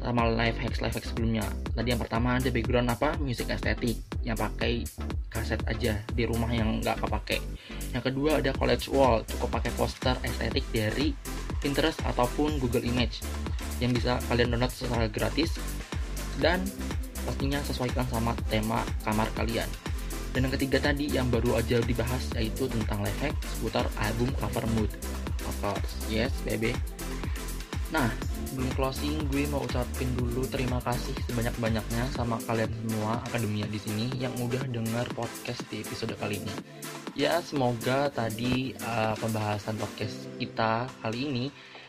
sama 0.03 0.29
live 0.35 0.59
hacks 0.59 0.83
live 0.83 0.95
hacks 0.95 1.11
sebelumnya 1.15 1.47
tadi 1.73 1.95
yang 1.95 2.03
pertama 2.03 2.37
ada 2.37 2.51
background 2.51 2.91
apa 2.91 3.15
musik 3.23 3.49
estetik 3.49 3.97
yang 4.27 4.35
pakai 4.35 4.83
kaset 5.31 5.63
aja 5.71 5.99
di 6.13 6.23
rumah 6.27 6.51
yang 6.51 6.83
nggak 6.83 6.99
kepake 7.01 7.39
yang 7.93 8.03
kedua 8.03 8.41
ada 8.41 8.51
college 8.57 8.89
wall, 8.89 9.21
cukup 9.29 9.61
pakai 9.61 9.73
poster 9.77 10.17
estetik 10.25 10.65
dari 10.73 11.13
Pinterest 11.61 12.01
ataupun 12.09 12.57
Google 12.57 12.83
Image 12.83 13.21
yang 13.79 13.93
bisa 13.93 14.17
kalian 14.27 14.57
download 14.57 14.73
secara 14.73 15.07
gratis 15.13 15.61
dan 16.41 16.65
pastinya 17.29 17.61
sesuaikan 17.63 18.09
sama 18.09 18.33
tema 18.49 18.81
kamar 19.05 19.29
kalian. 19.37 19.69
Dan 20.33 20.49
yang 20.49 20.55
ketiga 20.57 20.81
tadi 20.81 21.13
yang 21.13 21.29
baru 21.29 21.61
aja 21.61 21.77
dibahas 21.85 22.25
yaitu 22.41 22.65
tentang 22.65 23.05
life 23.05 23.21
hack 23.21 23.37
seputar 23.45 23.85
album 24.01 24.33
cover 24.41 24.65
mood. 24.73 24.89
Of 25.45 25.55
course, 25.61 25.93
yes 26.09 26.33
baby. 26.49 26.73
Nah, 27.93 28.09
sebelum 28.53 28.69
closing 28.77 29.17
gue 29.33 29.49
mau 29.49 29.65
ucapin 29.65 30.13
dulu 30.13 30.45
terima 30.45 30.77
kasih 30.85 31.17
sebanyak-banyaknya 31.25 32.05
sama 32.13 32.37
kalian 32.45 32.69
semua 32.69 33.25
akademia 33.25 33.65
di 33.65 33.81
sini 33.81 34.13
yang 34.21 34.37
udah 34.37 34.61
dengar 34.69 35.09
podcast 35.17 35.65
di 35.73 35.81
episode 35.81 36.13
kali 36.21 36.37
ini 36.37 36.53
ya 37.17 37.41
semoga 37.41 38.13
tadi 38.13 38.77
uh, 38.85 39.17
pembahasan 39.17 39.81
podcast 39.81 40.29
kita 40.37 40.85
kali 41.01 41.33
ini 41.33 41.45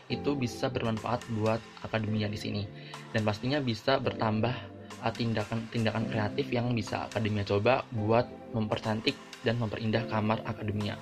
itu 0.08 0.32
bisa 0.32 0.72
bermanfaat 0.72 1.28
buat 1.36 1.60
akademia 1.84 2.32
di 2.32 2.40
sini 2.40 2.62
dan 3.12 3.28
pastinya 3.28 3.60
bisa 3.60 4.00
bertambah 4.00 4.72
tindakan-tindakan 5.04 6.08
kreatif 6.08 6.48
yang 6.48 6.72
bisa 6.72 7.12
akademia 7.12 7.44
coba 7.44 7.84
buat 7.92 8.24
mempercantik 8.56 9.12
dan 9.44 9.60
memperindah 9.60 10.08
kamar 10.08 10.40
akademia. 10.48 10.96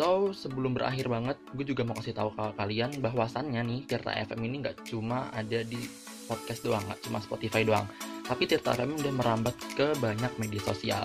So, 0.00 0.32
sebelum 0.32 0.72
berakhir 0.72 1.12
banget, 1.12 1.36
gue 1.52 1.76
juga 1.76 1.84
mau 1.84 1.92
kasih 1.92 2.16
tahu 2.16 2.32
ke 2.32 2.56
kalian 2.56 3.04
bahwasannya 3.04 3.60
nih 3.60 3.80
Tirta 3.84 4.16
FM 4.16 4.40
ini 4.48 4.64
nggak 4.64 4.88
cuma 4.88 5.28
ada 5.28 5.60
di 5.60 5.76
podcast 6.24 6.64
doang, 6.64 6.80
nggak 6.88 7.04
cuma 7.04 7.20
Spotify 7.20 7.68
doang 7.68 7.84
tapi 8.30 8.46
Tirta 8.46 8.78
FM 8.78 8.94
udah 8.94 9.10
merambat 9.10 9.58
ke 9.74 9.90
banyak 9.98 10.30
media 10.38 10.62
sosial. 10.62 11.02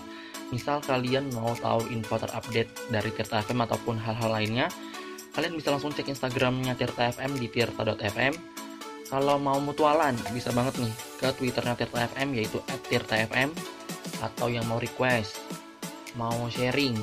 Misal 0.54 0.78
kalian 0.86 1.34
mau 1.34 1.58
tahu 1.58 1.90
info 1.90 2.22
terupdate 2.22 2.70
dari 2.94 3.10
Tirta 3.10 3.42
FM 3.42 3.66
ataupun 3.66 3.98
hal-hal 3.98 4.30
lainnya, 4.30 4.70
kalian 5.34 5.58
bisa 5.58 5.74
langsung 5.74 5.90
cek 5.90 6.06
Instagramnya 6.06 6.78
Tirta 6.78 7.10
FM 7.10 7.42
di 7.42 7.50
tirta.fm. 7.50 8.34
Kalau 9.10 9.42
mau 9.42 9.58
mutualan, 9.58 10.14
bisa 10.38 10.54
banget 10.54 10.78
nih 10.78 10.94
ke 11.18 11.34
Twitternya 11.34 11.74
Tirta 11.74 12.06
FM 12.14 12.38
yaitu 12.38 12.62
@tirta_fm 12.94 13.50
atau 14.22 14.48
yang 14.54 14.70
mau 14.70 14.78
request, 14.78 15.42
mau 16.14 16.46
sharing, 16.54 16.94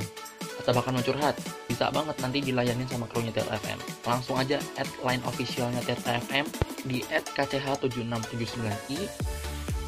atau 0.63 0.79
bahkan 0.79 0.95
mau 0.95 1.03
curhat, 1.03 1.35
bisa 1.67 1.91
banget 1.91 2.15
nanti 2.23 2.39
dilayanin 2.39 2.87
sama 2.87 3.11
krunya 3.11 3.35
Tirta 3.35 3.59
FM. 3.59 3.79
Langsung 4.07 4.39
aja 4.39 4.63
add 4.79 4.87
line 5.03 5.23
officialnya 5.27 5.83
Tirta 5.83 6.23
FM 6.31 6.47
di 6.87 7.03
@kch7679i 7.35 9.11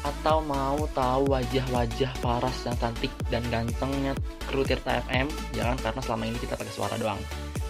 atau 0.05 0.37
mau 0.45 0.85
tahu 0.93 1.33
wajah-wajah 1.33 2.11
paras 2.21 2.57
yang 2.67 2.77
cantik 2.77 3.09
dan 3.33 3.41
gantengnya 3.49 4.13
kru 4.45 4.61
Tirta 4.61 5.01
FM 5.09 5.31
jangan 5.55 5.79
karena 5.81 6.01
selama 6.03 6.23
ini 6.29 6.37
kita 6.37 6.59
pakai 6.59 6.73
suara 6.75 6.99
doang. 6.99 7.17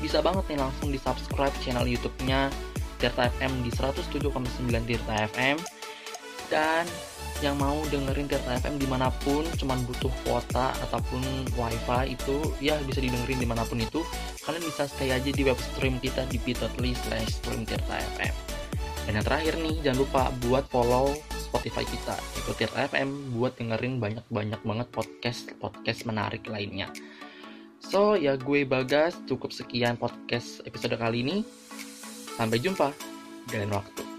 Bisa 0.01 0.19
banget 0.19 0.43
nih 0.51 0.59
langsung 0.59 0.91
di 0.91 0.99
subscribe 0.99 1.53
channel 1.63 1.87
YouTube-nya 1.87 2.51
Tirta 2.99 3.29
FM 3.39 3.63
di 3.63 3.71
107,9 3.71 4.33
Tirta 4.89 5.13
FM 5.29 5.61
dan 6.49 6.83
yang 7.43 7.59
mau 7.59 7.75
dengerin 7.91 8.31
Tirta 8.31 8.55
FM 8.61 8.79
di 8.79 8.87
mana 8.87 9.11
pun 9.23 9.43
cuman 9.59 9.81
butuh 9.83 10.11
kuota 10.23 10.71
ataupun 10.87 11.21
wifi 11.59 12.15
itu 12.15 12.37
ya 12.63 12.79
bisa 12.87 13.03
didengerin 13.03 13.39
di 13.43 13.47
mana 13.47 13.67
pun 13.67 13.79
itu. 13.79 14.03
Kalian 14.45 14.63
bisa 14.63 14.87
stay 14.87 15.11
aja 15.11 15.27
di 15.27 15.43
web 15.43 15.59
stream 15.59 15.99
kita 15.99 16.23
di 16.31 16.39
bit.ly 16.39 16.95
slash 16.95 17.43
stream 17.43 17.67
Tirta 17.67 17.99
FM 18.19 18.55
dan 19.05 19.21
yang 19.21 19.25
terakhir 19.25 19.53
nih 19.61 19.75
jangan 19.85 19.99
lupa 20.01 20.23
buat 20.49 20.65
follow 20.73 21.13
Spotify 21.37 21.85
kita 21.85 22.17
ikuti 22.41 22.65
FM 22.65 23.37
buat 23.37 23.53
dengerin 23.53 24.01
banyak-banyak 24.01 24.61
banget 24.65 24.87
podcast 24.89 25.53
podcast 25.61 26.09
menarik 26.09 26.43
lainnya. 26.49 26.89
So 27.85 28.17
ya 28.17 28.33
gue 28.33 28.65
Bagas 28.65 29.21
cukup 29.29 29.53
sekian 29.53 30.01
podcast 30.01 30.65
episode 30.65 30.97
kali 30.97 31.21
ini. 31.21 31.37
Sampai 32.35 32.57
jumpa. 32.57 32.89
Dan 33.45 33.69
waktu 33.69 34.14